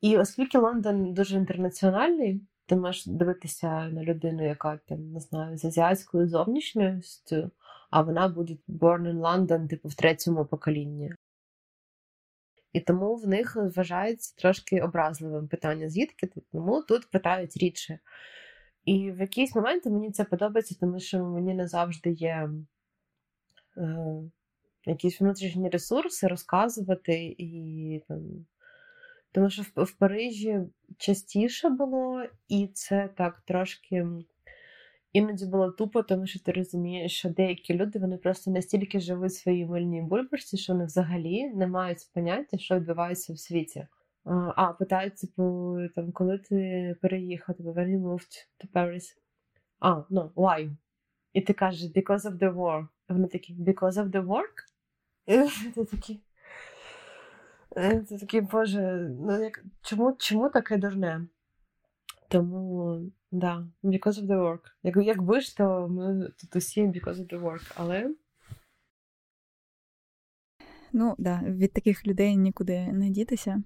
І 0.00 0.16
оскільки 0.16 0.58
Лондон 0.58 1.14
дуже 1.14 1.36
інтернаціональний, 1.36 2.42
ти 2.66 2.76
можеш 2.76 3.06
дивитися 3.06 3.88
на 3.88 4.02
людину, 4.02 4.46
яка 4.46 4.78
там 4.88 5.12
не 5.12 5.20
знаю, 5.20 5.56
з 5.56 5.64
азіатською 5.64 6.28
зовнішністю, 6.28 7.50
а 7.90 8.02
вона 8.02 8.28
буде 8.28 8.56
born 8.68 9.02
in 9.02 9.20
London, 9.20 9.68
типу, 9.68 9.88
в 9.88 9.94
третьому 9.94 10.46
поколінні. 10.46 11.12
І 12.72 12.80
тому 12.80 13.16
в 13.16 13.28
них 13.28 13.56
вважається 13.76 14.36
трошки 14.36 14.80
образливим 14.80 15.48
питання, 15.48 15.88
звідки 15.88 16.30
тому 16.52 16.82
тут 16.82 17.10
питають 17.10 17.56
рідше. 17.56 17.98
І 18.84 19.10
в 19.10 19.20
якісь 19.20 19.54
моменти 19.54 19.90
мені 19.90 20.10
це 20.10 20.24
подобається, 20.24 20.76
тому 20.80 21.00
що 21.00 21.24
мені 21.24 21.54
не 21.54 21.68
завжди 21.68 22.10
є 22.10 22.50
е, 23.76 23.96
якісь 24.86 25.20
внутрішні 25.20 25.68
ресурси 25.68 26.26
розказувати. 26.26 27.34
і 27.38 28.02
там, 28.08 28.46
Тому 29.32 29.50
що 29.50 29.62
в, 29.62 29.84
в 29.84 29.92
Парижі 29.92 30.60
частіше 30.98 31.68
було, 31.68 32.24
і 32.48 32.66
це 32.66 33.08
так 33.16 33.40
трошки 33.46 34.06
Іноді 35.12 35.46
було 35.46 35.70
тупо, 35.70 36.02
тому 36.02 36.26
що 36.26 36.40
ти 36.40 36.52
розумієш, 36.52 37.18
що 37.18 37.28
деякі 37.28 37.74
люди 37.74 37.98
вони 37.98 38.16
просто 38.16 38.50
настільки 38.50 39.00
живуть 39.00 39.30
в 39.30 39.34
своїй 39.34 39.66
мильній 39.66 40.02
бульбашці, 40.02 40.56
що 40.56 40.72
вони 40.72 40.84
взагалі 40.84 41.48
не 41.48 41.66
мають 41.66 42.10
поняття, 42.14 42.58
що 42.58 42.76
відбувається 42.76 43.32
в 43.32 43.38
світі. 43.38 43.86
А, 44.56 44.72
питають, 44.72 45.16
типу, 45.16 45.76
там, 45.94 46.12
коли 46.12 46.38
ти 46.38 46.96
переїхав, 47.02 47.56
типу, 47.56 47.68
when 47.70 47.88
you 47.88 48.00
moved 48.02 48.46
to 48.60 48.72
Paris. 48.74 49.04
А, 49.78 49.90
no, 49.90 50.32
why? 50.32 50.70
І 51.32 51.40
ти 51.40 51.52
кажеш, 51.52 51.90
because 51.90 52.20
of 52.20 52.38
the 52.38 52.54
war. 52.54 52.88
А 53.06 53.12
вони 53.12 53.28
такі, 53.28 53.54
because 53.54 53.92
of 53.92 54.10
the 54.10 54.26
work? 54.26 54.54
І 55.26 55.48
ти 55.74 55.84
такий. 55.84 56.20
Ти 58.08 58.18
такий, 58.20 58.40
боже, 58.40 59.10
ну 59.20 59.42
як 59.42 59.64
чому 59.82 60.16
чому 60.18 60.48
таке 60.48 60.76
дурне? 60.76 61.26
Тому 62.28 63.00
Да, 63.30 63.66
because 63.84 64.18
of 64.18 64.26
the 64.26 64.38
work. 64.38 64.60
Як, 64.82 64.96
якби 64.96 65.40
ж, 65.40 65.56
то 65.56 65.88
ми 65.88 66.30
тут 66.40 66.56
усі 66.56 66.82
because 66.82 67.14
of 67.14 67.32
the 67.32 67.40
work, 67.42 67.72
але. 67.76 68.14
Ну, 70.92 71.14
да, 71.18 71.42
від 71.44 71.72
таких 71.72 72.06
людей 72.06 72.36
нікуди 72.36 72.92
не 72.92 73.10
дітися. 73.10 73.62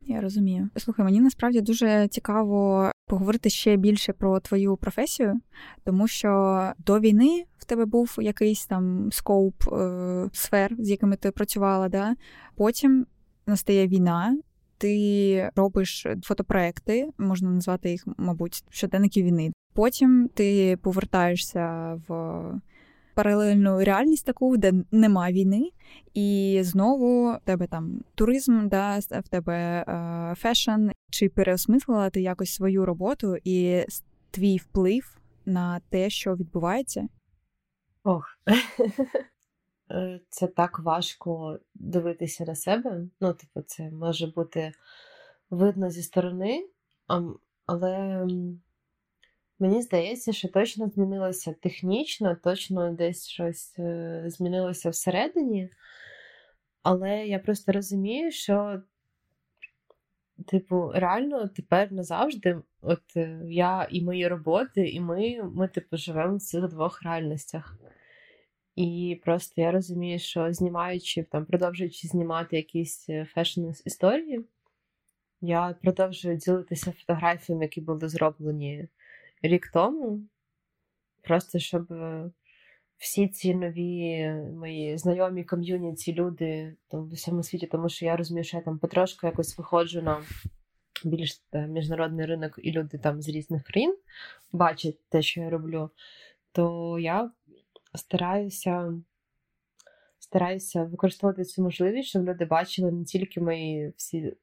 Я 0.00 0.20
розумію. 0.20 0.70
Слухай, 0.76 1.04
мені 1.04 1.20
насправді 1.20 1.60
дуже 1.60 2.08
цікаво 2.08 2.90
поговорити 3.06 3.50
ще 3.50 3.76
більше 3.76 4.12
про 4.12 4.40
твою 4.40 4.76
професію, 4.76 5.40
тому 5.84 6.08
що 6.08 6.72
до 6.78 7.00
війни 7.00 7.44
в 7.58 7.64
тебе 7.64 7.84
був 7.84 8.16
якийсь 8.18 8.66
там 8.66 9.12
скоуп 9.12 9.72
е- 9.72 10.28
сфер, 10.32 10.76
з 10.78 10.90
якими 10.90 11.16
ти 11.16 11.30
працювала. 11.30 11.88
да? 11.88 12.14
Потім 12.56 13.06
настає 13.46 13.86
війна, 13.86 14.38
ти 14.78 15.50
робиш 15.56 16.06
фотопроекти, 16.22 17.08
можна 17.18 17.50
назвати 17.50 17.90
їх, 17.90 18.04
мабуть, 18.16 18.64
щоденники 18.70 19.22
війни. 19.22 19.52
Потім 19.74 20.30
ти 20.34 20.76
повертаєшся 20.82 21.94
в 22.08 22.42
паралельну 23.14 23.84
реальність 23.84 24.26
таку, 24.26 24.56
де 24.56 24.72
нема 24.90 25.30
війни, 25.30 25.70
і 26.14 26.60
знову 26.62 27.32
в 27.32 27.38
тебе 27.44 27.66
там 27.66 28.00
туризм, 28.14 28.68
да, 28.68 28.98
в 28.98 29.28
тебе 29.28 29.84
е, 29.88 30.34
fashion. 30.34 30.88
Чи 31.10 31.28
переосмислила 31.28 32.10
ти 32.10 32.20
якось 32.20 32.54
свою 32.54 32.86
роботу 32.86 33.36
і 33.44 33.84
твій 34.30 34.56
вплив 34.56 35.18
на 35.46 35.80
те, 35.90 36.10
що 36.10 36.34
відбувається? 36.34 37.08
Ох. 38.04 38.24
Е, 39.90 40.20
це 40.28 40.46
так 40.46 40.78
важко 40.78 41.58
дивитися 41.74 42.44
на 42.44 42.54
себе. 42.54 43.06
Ну, 43.20 43.34
типу, 43.34 43.62
це 43.62 43.90
може 43.90 44.26
бути 44.26 44.72
видно 45.50 45.90
зі 45.90 46.02
сторони, 46.02 46.68
але 47.66 48.26
мені 49.58 49.82
здається, 49.82 50.32
що 50.32 50.48
точно 50.48 50.88
змінилося 50.88 51.52
технічно, 51.52 52.36
точно 52.44 52.92
десь 52.92 53.28
щось 53.28 53.78
е, 53.78 54.24
змінилося 54.26 54.90
всередині. 54.90 55.70
Але 56.82 57.26
я 57.26 57.38
просто 57.38 57.72
розумію, 57.72 58.30
що, 58.30 58.82
типу, 60.46 60.92
реально 60.94 61.48
тепер 61.48 61.92
назавжди, 61.92 62.62
от 62.80 63.16
е, 63.16 63.40
я 63.44 63.88
і 63.90 64.02
мої 64.02 64.28
роботи, 64.28 64.88
і 64.88 65.00
ми, 65.00 65.42
ми 65.42 65.68
типу, 65.68 65.96
живемо 65.96 66.36
в 66.36 66.40
цих 66.40 66.68
двох 66.68 67.02
реальностях. 67.02 67.78
І 68.78 69.20
просто 69.24 69.60
я 69.60 69.70
розумію, 69.70 70.18
що 70.18 70.52
знімаючи, 70.52 71.22
там, 71.22 71.44
продовжуючи 71.44 72.08
знімати 72.08 72.56
якісь 72.56 73.06
е, 73.08 73.24
fashion 73.34 73.60
історії, 73.84 74.44
я 75.40 75.74
продовжую 75.82 76.36
ділитися 76.36 76.92
фотографіями, 76.92 77.64
які 77.64 77.80
були 77.80 78.08
зроблені 78.08 78.88
рік 79.42 79.70
тому. 79.72 80.20
Просто 81.22 81.58
щоб 81.58 81.92
е, 81.92 82.30
всі 82.98 83.28
ці 83.28 83.54
нові 83.54 84.28
мої 84.54 84.98
знайомі 84.98 85.44
community, 85.44 86.14
люди 86.14 86.76
там 86.88 87.08
в 87.08 87.12
усьому 87.12 87.42
світі, 87.42 87.66
тому 87.66 87.88
що 87.88 88.04
я 88.04 88.16
розумію, 88.16 88.44
що 88.44 88.56
я 88.56 88.62
там 88.62 88.78
потрошку 88.78 89.26
якось 89.26 89.58
виходжу 89.58 90.02
на 90.02 90.22
більш 91.04 91.38
та, 91.38 91.58
е, 91.58 91.66
міжнародний 91.66 92.26
ринок, 92.26 92.54
і 92.62 92.72
люди 92.72 92.98
там 92.98 93.22
з 93.22 93.28
різних 93.28 93.62
країн 93.62 93.96
бачать 94.52 95.08
те, 95.08 95.22
що 95.22 95.40
я 95.40 95.50
роблю, 95.50 95.90
то 96.52 96.98
я 96.98 97.30
стараюся 97.98 98.94
стараюся 100.18 100.84
використовувати 100.84 101.44
цю 101.44 101.62
можливість, 101.62 102.08
щоб 102.08 102.28
люди 102.28 102.44
бачили 102.44 102.92
не 102.92 103.04
тільки 103.04 103.40
мої 103.40 103.92
всі 103.96 104.36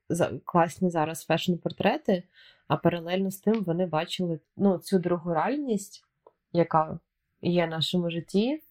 класні 0.46 0.89
зараз 0.89 1.30
фешн-портрети, 1.30 2.24
а 2.68 2.78
паралельно 2.78 3.32
з 3.32 3.38
тим 3.38 3.63
вони 3.63 3.86
бачили 3.86 4.39
ну, 4.58 4.78
цю 4.78 5.00
другу 5.00 5.34
реальність, 5.34 6.06
яка 6.54 7.00
є 7.41 7.65
в 7.65 7.70
нашому 7.70 8.10
житті, 8.10 8.63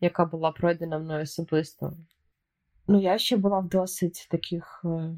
яка 0.00 0.24
була 0.24 0.52
пройдена 0.52 0.98
мною 0.98 1.22
особисто. 1.22 1.92
Ну, 2.86 3.00
я 3.00 3.18
ще 3.18 3.36
була 3.36 3.58
в 3.58 3.68
досить 3.68 4.28
таких, 4.30 4.80
е, 4.84 5.16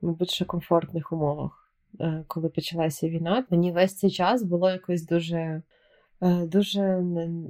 мабуть, 0.00 0.30
що 0.30 0.44
комфортних 0.44 1.12
умовах, 1.12 1.72
е, 2.00 2.24
коли 2.28 2.48
почалася 2.48 3.08
війна. 3.08 3.46
Мені 3.50 3.72
весь 3.72 3.98
цей 3.98 4.10
час 4.10 4.42
було 4.42 4.70
якось 4.70 5.06
дуже 5.06 5.62
дуже 6.22 6.80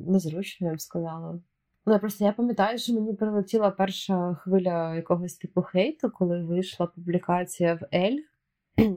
незручно, 0.06 0.68
я 0.68 0.74
б 0.74 0.80
сказала. 0.80 1.40
Ну, 1.86 1.98
просто 1.98 2.24
я 2.24 2.32
пам'ятаю, 2.32 2.78
що 2.78 2.92
мені 2.92 3.14
прилетіла 3.14 3.70
перша 3.70 4.34
хвиля 4.34 4.94
якогось 4.94 5.34
типу 5.34 5.62
хейту, 5.62 6.10
коли 6.10 6.44
вийшла 6.44 6.86
публікація 6.86 7.74
в 7.74 7.96
Elle 7.96 8.18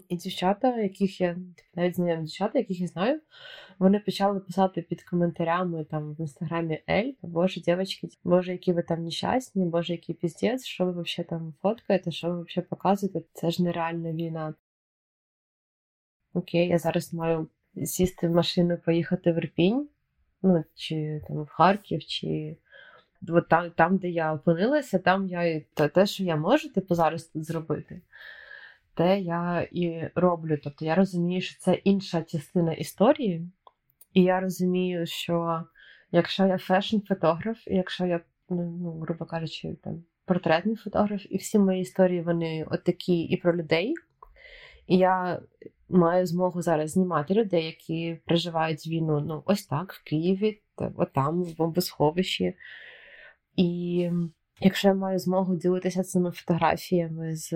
І 0.10 0.16
дівчата, 0.16 0.78
яких 0.78 1.22
я 1.22 1.38
навіть 1.76 1.96
знайомі 1.96 2.24
дівчата, 2.24 2.60
яких 2.60 2.80
я 2.80 2.88
знаю, 2.88 3.22
вони 3.80 4.00
почали 4.00 4.40
писати 4.40 4.82
під 4.82 5.04
коментарями 5.04 5.86
там 5.86 6.14
в 6.14 6.22
інстаграмі 6.22 6.84
Elle, 6.89 7.12
боже, 7.22 7.62
дівчатки, 7.62 8.18
боже, 8.24 8.52
які 8.52 8.74
ви 8.74 8.84
там 8.84 9.04
нещасні, 9.04 9.66
боже, 9.66 9.94
який 9.94 10.16
піздець, 10.16 10.66
що 10.66 10.86
ви 10.86 10.92
взагалі 10.92 11.30
там 11.30 11.54
фоткаєте, 11.62 12.12
що 12.12 12.28
ви 12.28 12.44
взагалі 12.44 12.68
показуєте? 12.70 13.22
Це 13.34 13.52
ж 13.52 13.64
нереальна 13.64 14.12
війна. 14.12 14.54
Окей, 16.34 16.68
я 16.68 16.78
зараз 16.78 17.14
маю 17.14 17.48
сісти 17.84 18.28
в 18.28 18.32
машину, 18.32 18.78
поїхати 18.86 19.32
в 19.32 19.38
Ірпінь, 19.38 19.88
ну, 20.42 20.64
чи 20.76 21.22
там 21.28 21.44
в 21.44 21.48
Харків, 21.48 22.04
чи 22.06 22.58
от 23.30 23.50
там, 23.50 23.72
там, 23.72 23.98
де 23.98 24.10
я 24.10 24.34
опинилася, 24.34 25.00
там 25.00 25.28
я 25.28 25.62
те, 25.94 26.06
що 26.06 26.24
я 26.24 26.36
можу, 26.36 26.70
типу, 26.70 26.96
зараз 26.96 27.24
тут 27.24 27.46
зробити 27.46 28.02
те 28.96 29.20
я 29.20 29.68
і 29.72 30.10
роблю. 30.16 30.58
Тобто 30.64 30.86
я 30.86 30.96
розумію, 30.96 31.42
що 31.42 31.60
це 31.60 31.74
інша 31.74 32.22
частина 32.22 32.74
історії, 32.74 33.50
і 34.14 34.24
я 34.24 34.40
розумію, 34.40 35.06
що 35.06 35.64
якщо 36.12 36.46
я 36.46 36.58
фешн-фотограф, 36.58 37.58
і 37.68 37.76
якщо 37.76 38.06
я, 38.06 38.22
ну, 38.50 38.78
ну, 38.82 39.00
грубо 39.00 39.26
кажучи, 39.26 39.76
там 39.84 40.04
портретний 40.26 40.76
фотограф, 40.76 41.22
і 41.30 41.38
всі 41.38 41.60
мої 41.60 41.82
історії 41.82 42.22
вони 42.22 42.66
отакі 42.72 43.22
і 43.22 43.38
про 43.38 43.58
людей. 43.58 43.94
І 44.88 44.98
я 44.98 45.41
маю 45.89 46.26
змогу 46.26 46.62
зараз 46.62 46.91
знімати 46.91 47.34
людей, 47.34 47.65
які 47.65 48.21
проживають 48.26 48.88
війну 48.88 49.19
ну, 49.19 49.43
ось 49.45 49.65
так, 49.65 49.93
в 49.93 50.04
Києві, 50.04 50.62
отам, 50.95 51.43
в 51.43 51.58
бомбосховищі. 51.58 52.56
І 53.56 54.10
якщо 54.60 54.88
я 54.88 54.93
маю 54.93 55.19
змогу 55.19 55.56
ділитися 55.56 56.04
цими 56.04 56.32
фотографіями 56.32 57.36
з 57.36 57.54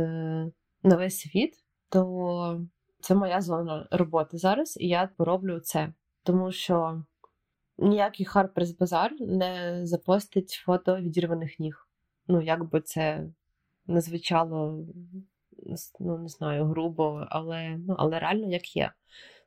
на 0.83 0.95
весь 0.95 1.19
світ, 1.19 1.53
то 1.89 2.61
це 2.99 3.15
моя 3.15 3.41
зона 3.41 3.87
роботи 3.91 4.37
зараз, 4.37 4.77
і 4.81 4.87
я 4.87 5.09
пороблю 5.17 5.59
це. 5.59 5.93
Тому 6.23 6.51
що 6.51 7.03
ніякий 7.77 8.27
Harper's 8.27 8.77
Bazaar 8.77 9.09
не 9.19 9.81
запостить 9.85 10.49
фото 10.49 10.97
відірваних 10.97 11.59
ніг. 11.59 11.87
Ну, 12.27 12.41
як 12.41 12.69
би 12.69 12.81
це 12.81 13.29
не 13.87 14.01
звучало, 14.01 14.85
ну, 15.99 16.17
не 16.17 16.27
знаю, 16.27 16.65
грубо, 16.65 17.27
але, 17.29 17.77
ну, 17.87 17.95
але 17.97 18.19
реально 18.19 18.47
як 18.47 18.75
є. 18.75 18.91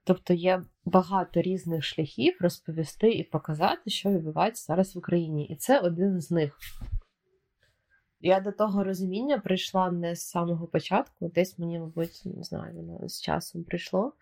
Тобто 0.05 0.35
є 0.35 0.63
багато 0.85 1.43
різних 1.43 1.85
шляхів 1.85 2.37
розповісти 2.41 3.13
і 3.13 3.25
показати, 3.25 3.91
що 3.91 4.11
відбувається 4.11 4.65
зараз 4.67 4.95
в 4.95 4.99
Україні. 4.99 5.47
І 5.47 5.57
це 5.57 5.81
один 5.81 6.21
з 6.21 6.31
них. 6.31 6.59
Я 8.21 8.41
до 8.41 8.53
того 8.53 8.85
розуміння 8.85 9.39
прийшла 9.39 9.91
не 9.91 10.17
з 10.17 10.29
самого 10.29 10.67
початку, 10.67 11.29
десь 11.29 11.59
мені, 11.59 11.79
мабуть, 11.79 12.23
не 12.25 12.43
знаю, 12.43 12.75
воно 12.77 13.09
з 13.09 13.23
часом 13.23 13.65
прийшло. 13.65 14.13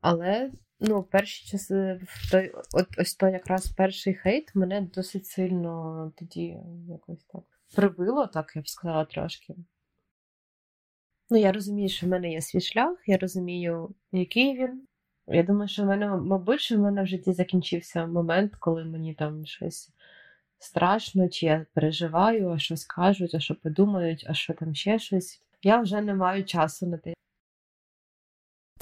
Але 0.00 0.50
ну, 0.80 1.02
перші 1.02 1.50
часи, 1.50 2.00
той, 2.30 2.52
от 2.72 2.86
ось 2.98 3.14
той 3.14 3.32
якраз 3.32 3.68
перший 3.68 4.14
хейт 4.14 4.54
мене 4.54 4.80
досить 4.80 5.26
сильно 5.26 6.12
тоді 6.18 6.56
якось 6.88 7.24
так 7.24 7.42
прибило, 7.76 8.26
так 8.26 8.52
я 8.56 8.62
б 8.62 8.68
сказала 8.68 9.04
трошки. 9.04 9.54
Ну, 11.32 11.38
я 11.38 11.52
розумію, 11.52 11.88
що 11.88 12.06
в 12.06 12.08
мене 12.08 12.30
є 12.32 12.40
свій 12.40 12.60
шлях, 12.60 12.96
я 13.06 13.16
розумію, 13.18 13.94
який 14.12 14.58
він. 14.58 14.82
Я 15.28 15.42
думаю, 15.42 15.68
що 15.68 15.82
в 15.82 15.86
мене, 15.86 16.08
мабуть, 16.08 16.60
що 16.60 16.76
в 16.76 16.78
мене 16.78 17.02
в 17.02 17.06
житті 17.06 17.32
закінчився 17.32 18.06
момент, 18.06 18.52
коли 18.58 18.84
мені 18.84 19.14
там 19.14 19.46
щось 19.46 19.90
страшно, 20.58 21.28
чи 21.28 21.46
я 21.46 21.66
переживаю, 21.74 22.50
а 22.50 22.58
що 22.58 22.76
скажуть, 22.76 23.34
а 23.34 23.40
що 23.40 23.54
подумають, 23.54 24.26
а 24.28 24.34
що 24.34 24.54
там 24.54 24.74
ще 24.74 24.98
щось. 24.98 25.42
Я 25.62 25.80
вже 25.80 26.00
не 26.00 26.14
маю 26.14 26.44
часу 26.44 26.86
на 26.86 26.98
те. 26.98 27.14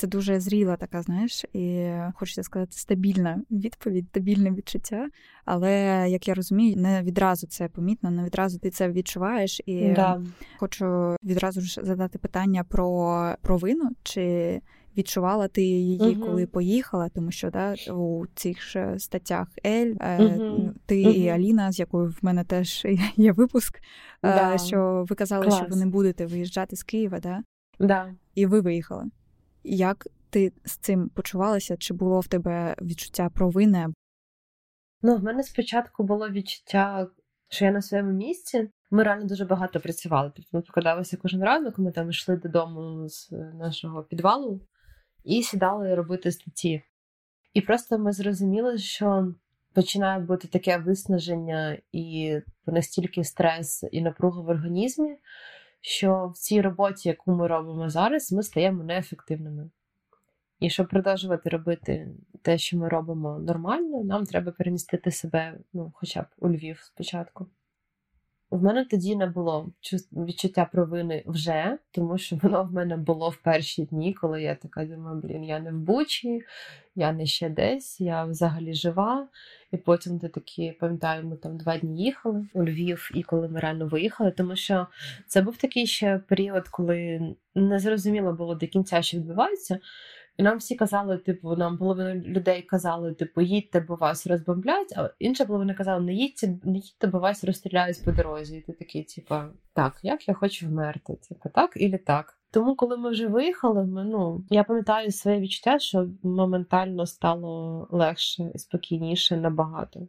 Це 0.01 0.07
дуже 0.07 0.41
зріла 0.41 0.77
така, 0.77 1.03
знаєш, 1.03 1.45
і 1.53 1.91
хочеться 2.15 2.43
сказати, 2.43 2.73
стабільна 2.73 3.43
відповідь, 3.51 4.07
стабільне 4.09 4.51
відчуття. 4.51 5.09
Але 5.45 6.07
як 6.09 6.29
я 6.29 6.35
розумію, 6.35 6.77
не 6.77 7.03
відразу 7.03 7.47
це 7.47 7.69
помітно, 7.69 8.11
не 8.11 8.25
відразу 8.25 8.59
ти 8.59 8.71
це 8.71 8.91
відчуваєш. 8.91 9.61
І 9.67 9.89
да. 9.89 10.23
хочу 10.59 11.17
відразу 11.25 11.61
ж 11.61 11.81
задати 11.85 12.19
питання 12.19 12.65
про 12.65 13.35
провину. 13.43 13.91
Чи 14.03 14.61
відчувала 14.97 15.49
ти 15.49 15.63
її, 15.63 15.99
uh-huh. 16.01 16.27
коли 16.27 16.47
поїхала, 16.47 17.09
тому 17.09 17.31
що 17.31 17.51
да, 17.51 17.75
у 17.93 18.25
цих 18.35 18.63
ж 18.63 18.95
статтях 18.99 19.49
Ель, 19.67 19.95
uh-huh. 19.95 20.71
ти 20.87 21.05
uh-huh. 21.05 21.13
і 21.13 21.29
Аліна, 21.29 21.73
з 21.73 21.79
якою 21.79 22.09
в 22.09 22.19
мене 22.23 22.45
теж 22.45 22.87
є 23.17 23.33
випуск, 23.33 23.81
да. 24.23 24.59
що 24.59 25.07
ви 25.09 25.17
казали, 25.17 25.45
Клас. 25.45 25.57
що 25.57 25.67
ви 25.71 25.77
не 25.77 25.87
будете 25.87 26.27
виїжджати 26.27 26.77
з 26.77 26.83
Києва, 26.83 27.21
да? 27.21 27.43
Да. 27.81 28.15
і 28.35 28.47
ви 28.47 28.61
виїхали. 28.61 29.05
Як 29.65 30.07
ти 30.31 30.53
з 30.65 30.77
цим 30.77 31.09
почувалася? 31.09 31.77
Чи 31.77 31.95
було 31.95 32.21
в 32.21 32.27
тебе 32.27 32.77
відчуття 32.83 33.31
провини? 33.35 33.87
Ну, 35.03 35.17
в 35.17 35.23
мене 35.23 35.43
спочатку 35.43 36.05
було 36.05 36.31
відчуття, 36.31 37.09
що 37.49 37.65
я 37.65 37.71
на 37.71 37.83
своєму 37.83 38.13
місці. 38.13 38.71
Ми 38.91 39.03
реально 39.03 39.27
дуже 39.27 39.45
багато 39.45 39.81
працювали. 39.81 40.33
Тобто 40.37 40.49
ми 40.53 40.63
покладалися 40.63 41.17
кожен 41.17 41.45
ранок, 41.45 41.79
ми 41.79 41.93
там 41.93 42.11
йшли 42.11 42.37
додому 42.37 43.09
з 43.09 43.31
нашого 43.55 44.03
підвалу 44.03 44.61
і 45.25 45.43
сідали 45.43 45.95
робити 45.95 46.33
статті. 46.33 46.83
І 47.55 47.61
просто 47.61 47.99
ми 47.99 48.13
зрозуміли, 48.13 48.79
що 48.79 49.35
починає 49.75 50.21
бути 50.21 50.49
таке 50.49 50.79
виснаження 50.79 51.79
і 51.93 52.39
настільки 52.67 53.25
стрес 53.25 53.85
і 53.93 54.03
напруга 54.03 54.41
в 54.41 54.49
організмі, 54.49 55.17
що 55.81 56.33
в 56.35 56.39
цій 56.39 56.61
роботі, 56.61 57.09
яку 57.09 57.33
ми 57.33 57.47
робимо 57.47 57.91
зараз, 57.91 58.33
ми 58.33 58.43
стаємо 58.43 58.85
неефективними. 58.85 59.71
І 60.61 60.71
щоб 60.71 60.89
продовжувати 60.89 61.51
робити 61.51 62.09
те, 62.43 62.59
що 62.59 62.79
ми 62.79 62.89
робимо 62.89 63.39
нормально, 63.39 64.05
нам 64.05 64.27
треба 64.27 64.53
перемістити 64.53 65.11
себе 65.11 65.59
ну, 65.73 65.93
хоча 65.95 66.23
б 66.23 66.27
у 66.39 66.49
Львів 66.49 66.81
спочатку. 66.81 67.47
В 68.51 68.63
мене 68.63 68.85
тоді 68.85 69.17
не 69.17 69.27
було 69.27 69.73
відчуття 70.13 70.69
провини 70.73 71.23
вже, 71.27 71.79
тому 71.91 72.19
що 72.19 72.37
воно 72.43 72.65
в 72.65 72.73
мене 72.73 72.97
було 72.97 73.29
в 73.29 73.37
перші 73.37 73.85
дні, 73.85 74.15
коли 74.15 74.43
я 74.43 74.55
така 74.55 74.85
думаю, 74.85 75.21
блін, 75.21 75.45
я 75.45 75.61
не 75.61 75.73
в 75.73 75.79
Бучі, 75.79 76.43
я 76.95 77.13
не 77.13 77.27
ще 77.27 77.49
десь, 77.49 78.01
я 78.01 78.25
взагалі 78.25 78.75
жива. 78.75 79.29
І 79.73 79.77
потім 79.77 80.19
ти 80.19 80.29
такі, 80.29 80.73
пам'ятаю, 80.81 81.27
ми 81.27 81.37
там 81.37 81.57
два 81.57 81.79
дні 81.79 82.05
їхали 82.05 82.47
у 82.55 82.65
Львів, 82.65 83.11
і 83.15 83.23
коли 83.23 83.49
ми 83.49 83.61
реально 83.61 83.87
виїхали, 83.87 84.31
тому 84.31 84.57
що 84.57 84.87
це 85.27 85.43
був 85.43 85.57
такий 85.57 85.87
ще 85.87 86.19
період, 86.19 86.69
коли 86.69 87.21
не 87.55 87.79
зрозуміло 87.79 88.33
було 88.33 88.55
до 88.55 88.67
кінця, 88.67 89.03
що 89.03 89.17
відбувається. 89.17 89.79
І 90.37 90.43
нам 90.43 90.59
всі 90.59 90.75
казали, 90.77 91.19
типу, 91.19 91.57
нам 91.57 91.79
половина 91.79 92.15
людей 92.15 92.63
казали, 92.63 93.15
типу, 93.15 93.41
їдьте, 93.41 93.81
бо 93.81 93.95
вас 93.95 94.27
розбомблять, 94.27 94.93
а 94.97 95.11
інша 95.19 95.45
половина 95.45 95.75
казала, 95.75 96.01
не 96.01 96.15
їдьте, 96.15 96.59
не 96.65 96.79
їдьте, 96.79 97.07
бо 97.07 97.19
вас 97.19 97.45
розстріляють 97.45 98.05
по 98.05 98.13
дорозі. 98.13 98.57
І 98.57 98.61
ти 98.61 98.73
такий, 98.73 99.05
типу, 99.05 99.35
так, 99.73 99.99
як 100.03 100.29
я 100.29 100.35
хочу 100.35 100.67
вмерти? 100.67 101.19
Типу, 101.29 101.49
так 101.55 101.73
і 101.77 101.99
так. 101.99 102.41
Тому, 102.51 102.77
коли 102.77 102.97
ми 102.97 103.11
вже 103.11 103.27
виїхали, 103.27 103.85
ми, 103.85 104.05
ну 104.05 104.45
я 104.51 104.65
пам'ятаю 104.65 105.11
своє 105.11 105.41
відчуття, 105.41 105.79
що 105.79 106.09
моментально 106.23 107.07
стало 107.07 107.89
легше 107.91 108.51
і 108.55 108.59
спокійніше 108.59 109.37
набагато. 109.37 110.09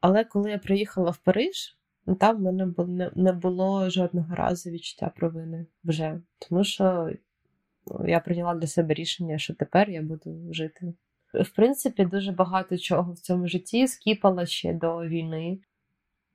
Але 0.00 0.24
коли 0.24 0.50
я 0.50 0.58
приїхала 0.58 1.10
в 1.10 1.16
Париж, 1.18 1.78
там 2.20 2.36
в 2.36 2.40
мене 2.40 3.10
не 3.14 3.32
було 3.32 3.90
жодного 3.90 4.34
разу 4.34 4.70
відчуття 4.70 5.12
провини 5.16 5.66
вже, 5.84 6.20
тому 6.48 6.64
що 6.64 7.10
я 8.06 8.20
прийняла 8.20 8.54
для 8.54 8.66
себе 8.66 8.94
рішення, 8.94 9.38
що 9.38 9.54
тепер 9.54 9.90
я 9.90 10.02
буду 10.02 10.52
жити. 10.52 10.94
В 11.34 11.48
принципі, 11.56 12.04
дуже 12.04 12.32
багато 12.32 12.78
чого 12.78 13.12
в 13.12 13.18
цьому 13.18 13.48
житті 13.48 13.86
скіпала 13.86 14.46
ще 14.46 14.72
до 14.72 14.96
війни. 14.96 15.58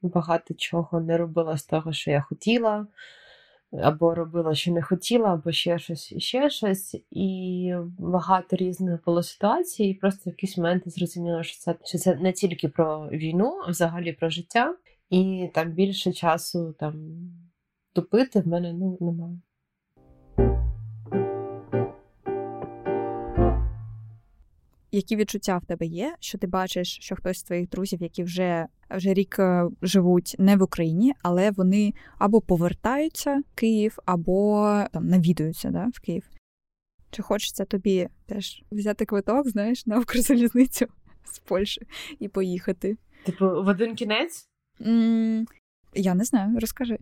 Багато 0.01 0.53
чого 0.53 1.01
не 1.01 1.17
робила 1.17 1.57
з 1.57 1.65
того, 1.65 1.93
що 1.93 2.11
я 2.11 2.21
хотіла, 2.21 2.87
або 3.71 4.15
робила, 4.15 4.55
що 4.55 4.71
не 4.71 4.81
хотіла, 4.81 5.33
або 5.33 5.51
ще 5.51 5.79
щось, 5.79 6.11
і 6.11 6.19
ще 6.19 6.49
щось. 6.49 7.01
І 7.11 7.73
багато 7.99 8.55
різних 8.55 9.05
було 9.05 9.23
ситуацій. 9.23 9.83
І 9.83 9.93
просто 9.93 10.29
в 10.29 10.33
якийсь 10.33 10.57
момент 10.57 10.83
я 10.85 10.91
зрозуміла, 10.91 11.43
що 11.43 11.57
це 11.57 11.75
що 11.83 11.97
це 11.97 12.15
не 12.15 12.31
тільки 12.31 12.67
про 12.67 13.09
війну, 13.09 13.61
а 13.67 13.71
взагалі 13.71 14.13
про 14.13 14.29
життя. 14.29 14.75
І 15.09 15.49
там 15.53 15.71
більше 15.71 16.13
часу 16.13 16.75
там 16.79 16.95
тупити 17.93 18.39
в 18.39 18.47
мене 18.47 18.73
ну, 18.73 18.97
немає. 19.01 19.39
Які 24.95 25.15
відчуття 25.15 25.57
в 25.57 25.65
тебе 25.65 25.85
є, 25.85 26.15
що 26.19 26.37
ти 26.37 26.47
бачиш, 26.47 26.97
що 27.01 27.15
хтось 27.15 27.37
з 27.37 27.43
твоїх 27.43 27.69
друзів, 27.69 28.01
які 28.01 28.23
вже 28.23 28.67
вже 28.89 29.13
рік 29.13 29.39
е, 29.39 29.69
живуть 29.81 30.35
не 30.39 30.57
в 30.57 30.63
Україні, 30.63 31.13
але 31.21 31.51
вони 31.51 31.93
або 32.17 32.41
повертаються 32.41 33.41
в 33.51 33.55
Київ, 33.55 33.97
або 34.05 34.83
там 34.93 35.07
навідуються 35.07 35.69
да, 35.69 35.87
в 35.93 35.99
Київ. 35.99 36.29
Чи 37.11 37.21
хочеться 37.21 37.65
тобі 37.65 38.07
теж 38.25 38.63
взяти 38.71 39.05
квиток, 39.05 39.49
знаєш, 39.49 39.85
на 39.85 39.99
Укрзалізницю 39.99 40.85
з 41.23 41.39
Польщі 41.39 41.81
і 42.19 42.27
поїхати? 42.27 42.97
Типу, 43.25 43.45
в 43.45 43.67
один 43.67 43.95
кінець? 43.95 44.49
Mm, 44.79 45.45
я 45.93 46.13
не 46.13 46.23
знаю, 46.23 46.59
розкажи. 46.59 46.97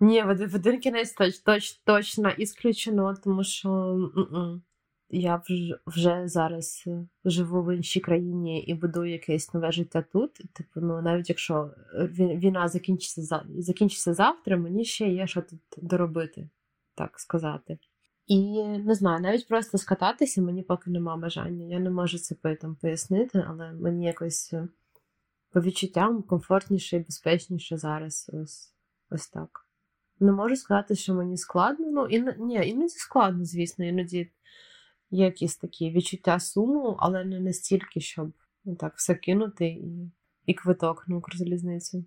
Ні, 0.00 0.22
в 0.22 0.54
один 0.54 0.80
кінець 0.80 1.12
точ, 1.12 1.38
точ, 1.38 1.72
точно 1.72 2.30
ісключено, 2.30 3.14
тому 3.24 3.44
що 3.44 3.68
м-м. 4.16 4.62
Я 5.10 5.42
вже, 5.86 6.28
зараз 6.28 6.84
е, 6.86 7.06
живу 7.24 7.62
в 7.62 7.76
іншій 7.76 8.00
країні 8.00 8.62
і 8.62 8.74
будую 8.74 9.10
якесь 9.10 9.54
нове 9.54 9.72
життя 9.72 10.04
тут. 10.12 10.34
Типу, 10.34 10.80
ну 10.80 11.02
навіть 11.02 11.28
якщо 11.28 11.70
війна 12.18 12.68
закінчиться 12.68 13.42
закінчиться 13.58 14.14
завтра, 14.14 14.56
мені 14.56 14.84
ще 14.84 15.08
є 15.08 15.26
що 15.26 15.42
тут 15.42 15.60
доробити, 15.76 16.48
так 16.94 17.20
сказати. 17.20 17.78
І 18.26 18.62
не 18.64 18.94
знаю, 18.94 19.20
навіть 19.20 19.48
просто 19.48 19.78
скататися 19.78 20.42
мені 20.42 20.62
поки 20.62 20.90
нема 20.90 21.16
бажання. 21.16 21.66
Я 21.66 21.78
не 21.78 21.90
можу 21.90 22.18
це 22.18 22.34
там 22.34 22.76
пояснити, 22.76 23.44
але 23.48 23.72
мені 23.72 24.06
якось 24.06 24.52
е, 24.52 24.68
по 25.52 25.60
відчуттям 25.60 26.22
комфортніше 26.22 26.96
і 26.96 27.00
безпечніше 27.00 27.76
зараз. 27.76 28.30
Ось 28.32 28.74
ось 29.10 29.28
так. 29.28 29.66
Не 30.20 30.32
можу 30.32 30.56
сказати, 30.56 30.94
що 30.94 31.14
мені 31.14 31.36
складно. 31.36 31.86
Ну, 31.90 32.06
і, 32.06 32.20
ні, 32.38 32.68
іноді 32.68 32.88
складно, 32.88 33.44
звісно, 33.44 33.84
іноді 33.84 34.30
є 35.10 35.24
якісь 35.24 35.56
такі 35.56 35.90
відчуття 35.90 36.40
суму, 36.40 36.96
але 36.98 37.24
не 37.24 37.40
настільки, 37.40 38.00
щоб 38.00 38.32
ну, 38.64 38.74
так 38.76 38.94
все 38.96 39.14
кинути 39.14 39.66
і 39.66 40.12
і 40.46 40.54
квиток 40.54 41.08
на 41.08 41.16
Укрзалізницю. 41.16 42.04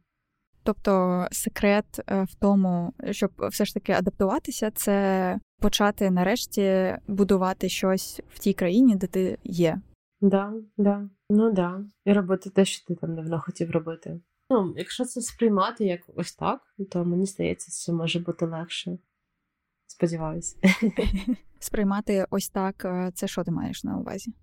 Тобто 0.64 1.28
секрет 1.32 2.00
е, 2.08 2.24
в 2.24 2.36
тому, 2.36 2.94
щоб 3.12 3.32
все 3.38 3.66
ж 3.66 3.74
таки 3.74 3.92
адаптуватися, 3.92 4.72
це 4.72 5.40
почати 5.60 6.12
нарешті 6.12 6.96
будувати 7.08 7.70
щось 7.70 8.22
в 8.30 8.40
тій 8.40 8.54
країні, 8.54 8.96
де 8.96 9.08
ти 9.08 9.38
є. 9.44 9.82
Да, 10.22 10.54
да, 10.78 11.10
ну 11.30 11.52
да. 11.52 11.82
І 12.06 12.14
робити 12.14 12.50
те, 12.50 12.66
що 12.66 12.86
ти 12.86 12.96
там 12.96 13.16
давно 13.16 13.40
хотів 13.40 13.72
робити. 13.72 14.22
Ну, 14.50 14.74
якщо 14.78 15.06
це 15.06 15.22
сприймати 15.22 15.86
як 15.86 16.02
ось 16.16 16.36
так, 16.36 16.62
то 16.92 17.06
мені 17.06 17.26
здається, 17.26 17.72
це 17.72 17.94
може 17.94 18.20
бути 18.20 18.46
легше. 18.46 18.98
Сподіваюся. 19.90 20.58
Сприймати 21.60 22.26
ось 22.30 22.50
так, 22.50 22.86
е, 22.86 23.12
це 23.14 23.28
що 23.28 23.44
ти 23.44 23.52
маєш 23.52 23.84
на 23.84 23.98
увазі? 23.98 24.34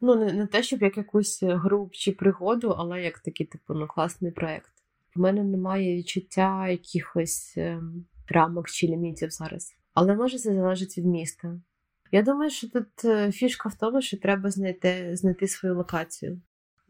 Ну, 0.00 0.14
не, 0.14 0.32
не 0.32 0.46
те, 0.46 0.62
щоб 0.62 0.82
як 0.82 0.96
якусь 0.96 1.42
гру 1.42 1.90
чи 1.92 2.12
пригоду, 2.12 2.68
але 2.78 3.02
як 3.02 3.18
такий, 3.18 3.46
типу, 3.46 3.74
ну, 3.74 3.86
класний 3.86 4.32
проєкт. 4.32 4.70
В 5.16 5.20
мене 5.20 5.44
немає 5.44 5.96
відчуття 5.96 6.68
якихось 6.68 7.54
ем, 7.56 8.06
рамок 8.28 8.68
чи 8.68 8.86
лімітів 8.86 9.30
зараз. 9.30 9.74
Але 9.94 10.14
може 10.14 10.38
це 10.38 10.54
залежить 10.54 10.98
від 10.98 11.06
міста. 11.06 11.60
Я 12.12 12.22
думаю, 12.22 12.50
що 12.50 12.68
тут 12.68 13.04
е, 13.04 13.32
фішка 13.32 13.68
в 13.68 13.74
тому, 13.74 14.02
що 14.02 14.16
треба 14.16 14.50
знайти 14.50 15.16
знайти 15.16 15.48
свою 15.48 15.76
локацію 15.76 16.40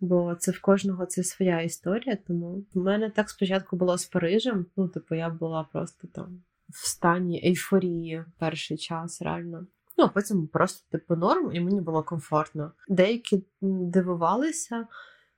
бо 0.00 0.34
це 0.34 0.52
в 0.52 0.60
кожного 0.60 1.06
це 1.06 1.24
своя 1.24 1.60
історія. 1.60 2.18
Тому 2.26 2.64
в 2.74 2.78
мене 2.78 3.10
так 3.10 3.30
спочатку 3.30 3.76
було 3.76 3.98
з 3.98 4.06
Парижем. 4.06 4.66
Ну, 4.76 4.88
типу, 4.88 5.14
я 5.14 5.30
була 5.30 5.68
просто 5.72 6.08
там 6.08 6.42
в 6.68 6.86
стані 6.86 7.42
ейфорії 7.44 8.24
перший 8.38 8.76
час, 8.76 9.22
реально. 9.22 9.66
Ну, 9.98 10.04
а 10.04 10.08
потім 10.08 10.46
просто 10.46 10.86
типу 10.90 11.16
норм, 11.16 11.52
і 11.52 11.60
мені 11.60 11.80
було 11.80 12.02
комфортно. 12.02 12.72
Деякі 12.88 13.44
дивувалися, 13.60 14.86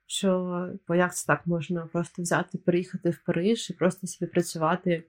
що 0.05 0.69
бо 0.87 0.95
як 0.95 1.15
це 1.15 1.27
так 1.27 1.47
можна 1.47 1.87
просто 1.91 2.21
взяти, 2.21 2.57
переїхати 2.57 3.09
в 3.09 3.23
Париж 3.25 3.69
і 3.69 3.73
просто 3.73 4.07
собі 4.07 4.31
працювати 4.31 5.03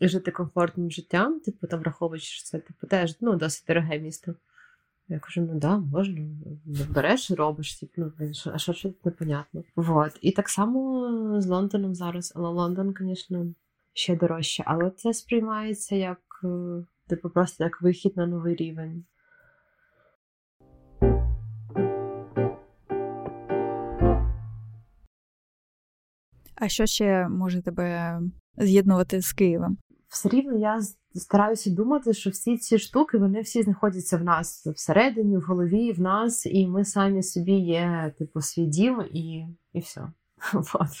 і 0.00 0.08
жити 0.08 0.30
комфортним 0.30 0.90
життям, 0.90 1.40
типу, 1.40 1.66
там 1.66 1.80
враховуючи, 1.80 2.26
що 2.26 2.44
це 2.44 2.58
типу 2.58 2.86
теж 2.86 3.16
ну, 3.20 3.36
досить 3.36 3.64
дороге 3.66 3.98
місто. 3.98 4.34
Я 5.08 5.18
кажу, 5.18 5.40
ну 5.40 5.58
да, 5.58 5.78
можна. 5.78 6.26
Береш 6.90 7.30
і 7.30 7.34
робиш, 7.34 7.74
типу, 7.74 8.12
ну, 8.18 8.32
а 8.52 8.58
що 8.58 8.72
тут 8.72 9.04
непонятно. 9.04 9.64
Вот. 9.76 10.18
І 10.20 10.32
так 10.32 10.48
само 10.48 11.40
з 11.40 11.46
Лондоном 11.46 11.94
зараз, 11.94 12.32
але 12.36 12.48
Лондон, 12.48 12.94
звісно, 13.00 13.46
ще 13.96 14.16
дорожче. 14.16 14.62
Але 14.66 14.90
це 14.90 15.14
сприймається 15.14 15.96
як 15.96 16.20
е, 16.44 16.48
типу 17.06 17.30
просто 17.30 17.64
як 17.64 17.82
вихід 17.82 18.16
на 18.16 18.26
новий 18.26 18.54
рівень. 18.54 19.04
А 26.54 26.68
що 26.68 26.86
ще 26.86 27.28
може 27.28 27.62
тебе 27.62 28.20
з'єднувати 28.56 29.20
з 29.20 29.32
Києвом? 29.32 29.78
Все 30.08 30.28
рівно 30.28 30.58
я 30.58 30.80
стараюся 31.14 31.70
думати, 31.70 32.14
що 32.14 32.30
всі 32.30 32.56
ці 32.56 32.78
штуки 32.78 33.18
вони 33.18 33.40
всі 33.40 33.62
знаходяться 33.62 34.16
в 34.16 34.24
нас 34.24 34.66
всередині, 34.66 35.36
в 35.36 35.40
голові, 35.40 35.92
в 35.92 36.00
нас, 36.00 36.46
і 36.46 36.66
ми 36.66 36.84
самі 36.84 37.22
собі 37.22 37.52
є, 37.52 38.14
типу, 38.18 38.40
свій 38.40 38.66
дім 38.66 39.04
і 39.12 39.46
і 39.72 39.80
все. 39.80 40.12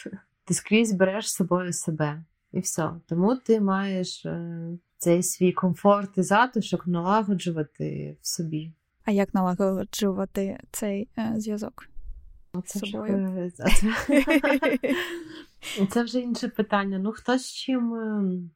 Ти 0.44 0.54
скрізь 0.54 0.92
береш 0.92 1.30
з 1.30 1.34
собою 1.34 1.72
себе, 1.72 2.24
і 2.56 2.60
все. 2.60 2.90
Тому 3.08 3.36
ти 3.36 3.60
маєш 3.60 4.26
е, 4.26 4.68
цей 4.98 5.22
свій 5.22 5.52
комфорт 5.52 6.18
і 6.18 6.22
затишок 6.22 6.86
налагоджувати 6.86 8.16
в 8.20 8.26
собі. 8.26 8.72
А 9.04 9.10
як 9.10 9.34
налагоджувати 9.34 10.60
цей 10.70 11.08
е, 11.18 11.34
зв'язок? 11.36 11.88
Це 12.64 12.80
вже, 12.82 12.98
е, 12.98 13.50
це, 13.54 13.64
це 15.90 16.02
вже 16.02 16.20
інше 16.20 16.48
питання. 16.48 16.98
Ну, 16.98 17.12
хто 17.12 17.38
з 17.38 17.52
чим 17.52 17.94
ем, 17.94 18.50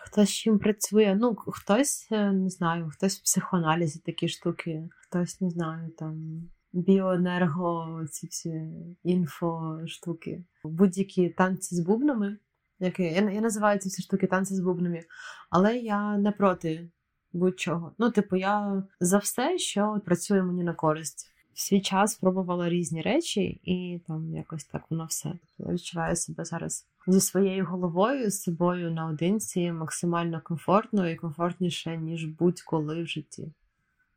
хтось 0.00 0.30
чим 0.30 0.58
працює. 0.58 1.16
Ну, 1.20 1.36
хтось, 1.36 2.08
е, 2.10 2.32
не 2.32 2.50
знаю, 2.50 2.90
хтось 2.92 3.18
в 3.18 3.22
психоаналізі 3.22 3.98
такі 3.98 4.28
штуки, 4.28 4.88
хтось 4.90 5.40
не 5.40 5.50
знаю, 5.50 5.90
там 5.90 6.42
біоенерго, 6.72 8.00
ці 8.10 8.26
всі 8.26 8.70
інфо 9.02 9.80
штуки, 9.86 10.44
будь-які 10.64 11.28
танці 11.28 11.74
з 11.74 11.80
бубнами. 11.80 12.38
Які, 12.80 13.02
я 13.02 13.30
я 13.30 13.40
називаю 13.40 13.78
ці 13.78 13.88
всі 13.88 14.02
штуки 14.02 14.26
танці 14.26 14.54
з 14.54 14.60
бубнами, 14.60 15.04
але 15.50 15.76
я 15.76 16.18
не 16.18 16.32
проти 16.32 16.88
будь-чого. 17.32 17.92
Ну, 17.98 18.10
типу, 18.10 18.36
я 18.36 18.82
за 19.00 19.18
все, 19.18 19.58
що 19.58 20.00
працює 20.04 20.42
мені 20.42 20.64
на 20.64 20.74
користь. 20.74 21.32
В 21.54 21.60
свій 21.60 21.80
час 21.80 22.14
пробувала 22.14 22.68
різні 22.68 23.02
речі, 23.02 23.60
і 23.64 24.00
там 24.06 24.34
якось 24.34 24.64
так 24.64 24.82
воно 24.90 25.04
все. 25.04 25.32
Я 25.58 25.72
відчуваю 25.72 26.16
себе 26.16 26.44
зараз 26.44 26.86
зі 27.06 27.20
своєю 27.20 27.66
головою, 27.66 28.30
з 28.30 28.42
собою 28.42 28.90
наодинці 28.90 29.72
максимально 29.72 30.40
комфортно 30.44 31.08
і 31.08 31.16
комфортніше, 31.16 31.96
ніж 31.96 32.24
будь-коли 32.24 33.02
в 33.02 33.06
житті. 33.06 33.52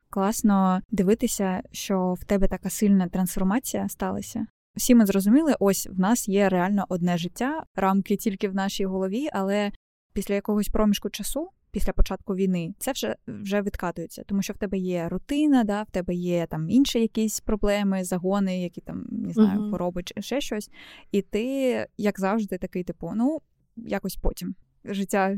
Класно 0.10 0.82
дивитися, 0.92 1.64
що 1.72 2.14
в 2.14 2.24
тебе 2.24 2.48
така 2.48 2.70
сильна 2.70 3.08
трансформація 3.08 3.90
сталася. 3.90 4.48
Всі 4.76 4.96
ми 4.96 5.06
зрозуміли, 5.06 5.56
ось 5.60 5.88
в 5.88 6.00
нас 6.00 6.28
є 6.28 6.50
реально 6.50 6.86
одне 6.90 7.18
життя, 7.18 7.64
рамки 7.76 8.16
тільки 8.16 8.50
в 8.50 8.56
нашій 8.56 8.86
голові, 8.86 9.30
але 9.34 9.72
після 10.14 10.36
якогось 10.36 10.68
проміжку 10.70 11.10
часу 11.10 11.50
після 11.72 11.94
початку 11.94 12.36
війни, 12.36 12.74
це 12.80 12.92
вже 12.92 13.16
вже 13.28 13.62
відкатується, 13.62 14.24
тому 14.24 14.42
що 14.42 14.54
в 14.54 14.58
тебе 14.58 14.78
є 14.78 15.10
рутина, 15.10 15.64
да, 15.64 15.84
в 15.84 15.92
тебе 15.92 16.14
є 16.14 16.46
там 16.46 16.70
інші 16.70 17.00
якісь 17.00 17.40
проблеми, 17.40 18.04
загони, 18.04 18.62
які 18.62 18.82
там 18.82 19.06
не 19.12 19.34
знаю, 19.34 19.60
uh-huh. 19.60 19.70
хвороби 19.70 20.04
чи 20.04 20.22
ще 20.22 20.42
щось. 20.42 20.70
І 21.12 21.22
ти, 21.22 21.88
як 21.98 22.20
завжди, 22.20 22.58
такий, 22.58 22.84
типу, 22.84 23.12
ну 23.16 23.42
якось 23.76 24.16
потім. 24.16 24.56
Життя 24.86 25.38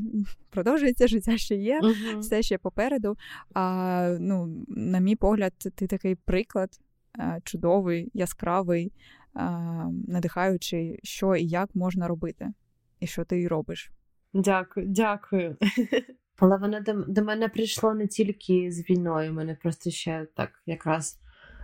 продовжується, 0.50 1.08
життя 1.08 1.38
ще 1.38 1.56
є, 1.56 1.82
uh-huh. 1.82 2.19
все 2.19 2.41
ще 2.41 2.58
попереду. 2.58 3.17
А 3.54 4.17
ну, 4.19 4.65
на 4.67 5.00
мій 5.00 5.15
погляд, 5.15 5.54
ти 5.76 5.88
такий 5.88 6.15
приклад 6.15 6.69
чудовий, 7.43 8.12
яскравий, 8.13 8.91
надихаючий, 10.08 11.00
що 11.04 11.36
і 11.36 11.48
як 11.48 11.76
можна 11.76 12.08
робити, 12.08 12.54
і 13.00 13.08
що 13.08 13.26
ти 13.26 13.48
робиш. 13.48 13.91
Дякую, 14.34 14.88
дякую. 14.89 15.58
Але 16.38 16.58
воно 16.58 16.82
до, 16.82 16.93
до 16.93 17.24
мене 17.24 17.50
прийшло 17.50 17.93
не 17.93 18.08
тільки 18.08 18.72
з 18.72 18.89
війною, 18.89 19.34
мене 19.34 19.58
просто 19.62 19.89
ще 19.89 20.28
так 20.36 20.50
якраз 20.65 21.19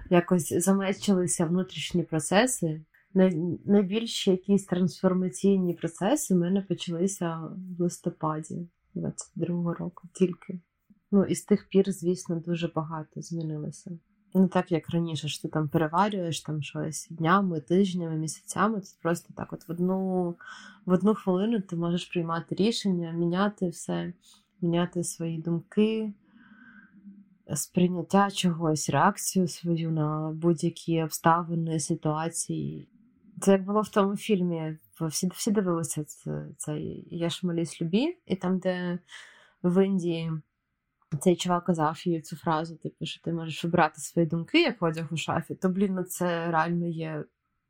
якось 0.10 0.54
замечилися 0.64 1.46
внутрішні 1.46 2.04
процеси. 2.04 2.82
Найбільші 3.66 4.32
якісь 4.32 4.66
трансформаційні 4.66 5.74
процеси 5.74 6.34
в 6.34 6.38
мене 6.38 6.62
почалися 6.62 7.40
в 7.78 7.82
листопаді 7.82 8.68
22-го 8.96 9.74
року 9.74 10.08
тільки. 10.14 10.60
Ну 11.12 11.26
і 11.26 11.36
з 11.36 11.46
тих 11.46 11.70
пір, 11.70 11.92
звісно, 11.92 12.36
дуже 12.40 12.68
багато 12.76 13.22
змінилося. 13.22 13.92
Не 14.34 14.48
так, 14.48 14.72
як 14.72 14.90
раніше, 14.90 15.28
що 15.28 15.42
ти 15.42 15.48
там 15.48 15.70
переварюєш 15.70 16.42
там 16.42 16.62
щось 16.62 17.08
днями, 17.10 17.60
тижнями, 17.60 18.16
місяцями. 18.16 18.82
Це 18.82 18.98
просто 19.02 19.34
так: 19.34 19.54
от 19.54 19.68
в 19.68 19.72
одну 19.72 20.36
в 20.86 20.92
одну 20.92 21.16
хвилину 21.16 21.62
ти 21.62 21.76
можеш 21.76 22.06
приймати 22.06 22.56
рішення, 22.56 23.12
міняти 23.12 23.70
все 23.70 24.14
міняти 24.62 25.04
свої 25.04 25.38
думки, 25.38 26.14
сприйняття 27.56 28.32
чогось, 28.32 28.90
реакцію 28.90 29.48
свою 29.48 29.92
на 29.92 30.32
будь-які 30.32 31.04
обставини, 31.04 31.80
ситуації. 31.80 32.88
Це 33.42 33.52
як 33.52 33.66
було 33.66 33.82
в 33.82 33.90
тому 33.90 34.18
фільмі. 34.18 34.78
Всі 35.02 35.28
всі 35.28 35.52
дивилися 35.52 36.04
це, 36.04 36.48
це 36.58 36.80
Я 37.12 37.30
ж 37.30 37.48
малісь 37.48 37.82
любі, 37.82 38.18
і 38.26 38.36
там, 38.36 38.60
де 38.60 39.00
в 39.64 39.86
Індії 39.86 40.32
цей 41.18 41.36
чувак 41.36 41.66
казав 41.66 42.08
їй 42.08 42.22
цю 42.22 42.36
фразу, 42.36 42.76
типу, 42.76 43.06
що 43.06 43.22
ти 43.22 43.34
можеш 43.34 43.64
вибрати 43.64 44.02
свої 44.02 44.28
думки, 44.28 44.62
як 44.62 44.84
одяг 44.84 45.08
у 45.12 45.18
шафі, 45.18 45.56
то, 45.56 45.70
блін, 45.70 45.94
ну 45.94 46.04
це 46.04 46.52
реально 46.52 46.88
є 46.88 47.24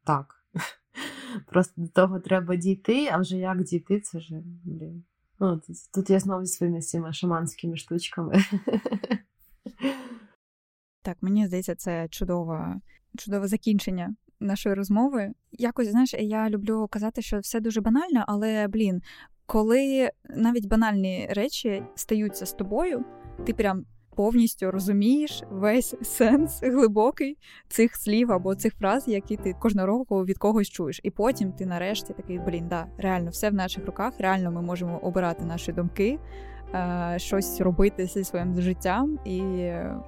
так. 0.04 0.36
Просто 1.46 1.82
до 1.82 1.88
того 1.88 2.20
треба 2.20 2.56
дійти, 2.56 3.10
а 3.12 3.18
вже 3.18 3.38
як 3.38 3.64
дійти, 3.64 4.00
це 4.00 4.18
вже, 4.18 4.42
блін 4.64 5.04
О, 5.40 5.56
тут, 5.56 5.76
тут 5.94 6.10
я 6.10 6.20
знову 6.20 6.46
зі 6.46 6.54
своїми 6.54 6.82
цими 6.82 7.14
шаманськими 7.14 7.78
штучками. 7.78 8.44
Так, 11.02 11.18
мені 11.22 11.48
здається, 11.48 11.76
це 11.76 12.08
чудове, 12.08 12.76
чудове 13.18 13.48
закінчення 13.48 14.16
нашої 14.40 14.76
розмови. 14.76 15.34
Якось 15.52 15.88
знаєш, 15.88 16.14
я 16.14 16.50
люблю 16.50 16.88
казати, 16.92 17.22
що 17.22 17.40
все 17.40 17.60
дуже 17.60 17.82
банально, 17.82 18.24
але 18.28 18.68
блін, 18.68 19.02
коли 19.46 20.10
навіть 20.30 20.68
банальні 20.68 21.28
речі 21.32 21.84
стаються 21.96 22.46
з 22.46 22.54
тобою, 22.54 23.06
ти 23.46 23.54
прям 23.54 23.86
повністю 24.16 24.72
розумієш 24.72 25.44
весь 25.52 25.96
сенс 26.02 26.62
глибокий 26.64 27.38
цих 27.68 27.96
слів 27.96 28.32
або 28.32 28.56
цих 28.56 28.76
фраз, 28.76 29.08
які 29.08 29.38
ти 29.38 29.54
кожного 29.54 29.88
року 29.88 30.26
від 30.26 30.38
когось 30.38 30.70
чуєш. 30.70 31.00
І 31.04 31.12
потім 31.12 31.52
ти 31.52 31.66
нарешті 31.66 32.14
такий, 32.14 32.40
блін, 32.40 32.68
да, 32.68 32.86
реально 32.98 33.30
все 33.30 33.50
в 33.50 33.54
наших 33.54 33.86
руках, 33.86 34.14
реально 34.20 34.52
ми 34.52 34.62
можемо 34.62 34.98
обирати 34.98 35.46
наші 35.46 35.72
думки, 35.72 36.20
е, 36.74 37.14
щось 37.18 37.62
робити 37.62 38.06
зі 38.06 38.24
своїм 38.24 38.62
життям, 38.62 39.20
і 39.26 39.38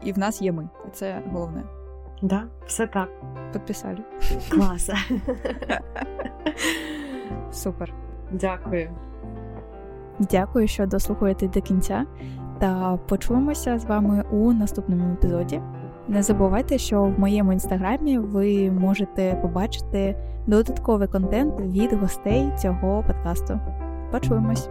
і 0.04 0.12
в 0.12 0.18
нас 0.18 0.42
є 0.42 0.52
ми. 0.52 0.70
І 0.88 0.92
це 0.92 1.22
головне. 1.32 1.64
Да, 2.22 2.48
все 2.66 2.88
так. 2.88 3.10
Підписали. 3.54 3.98
Клас. 4.50 4.90
Супер. 7.52 7.94
Дякую. 8.32 8.92
Дякую, 10.20 10.68
що 10.68 10.86
дослухаєте 10.86 11.48
до 11.48 11.62
кінця. 11.62 12.06
Та 12.62 13.00
почуємося 13.08 13.80
з 13.80 13.86
вами 13.86 14.24
у 14.32 14.54
наступному 14.54 15.14
епізоді. 15.14 15.62
Не 16.08 16.24
забувайте, 16.24 16.78
що 16.78 17.04
в 17.04 17.20
моєму 17.20 17.54
інстаграмі 17.54 18.18
ви 18.18 18.72
можете 18.72 19.40
побачити 19.42 20.18
додатковий 20.48 21.08
контент 21.08 21.62
від 21.62 21.94
гостей 21.94 22.52
цього 22.62 23.04
подкасту. 23.08 23.60
Почуємось! 24.12 24.70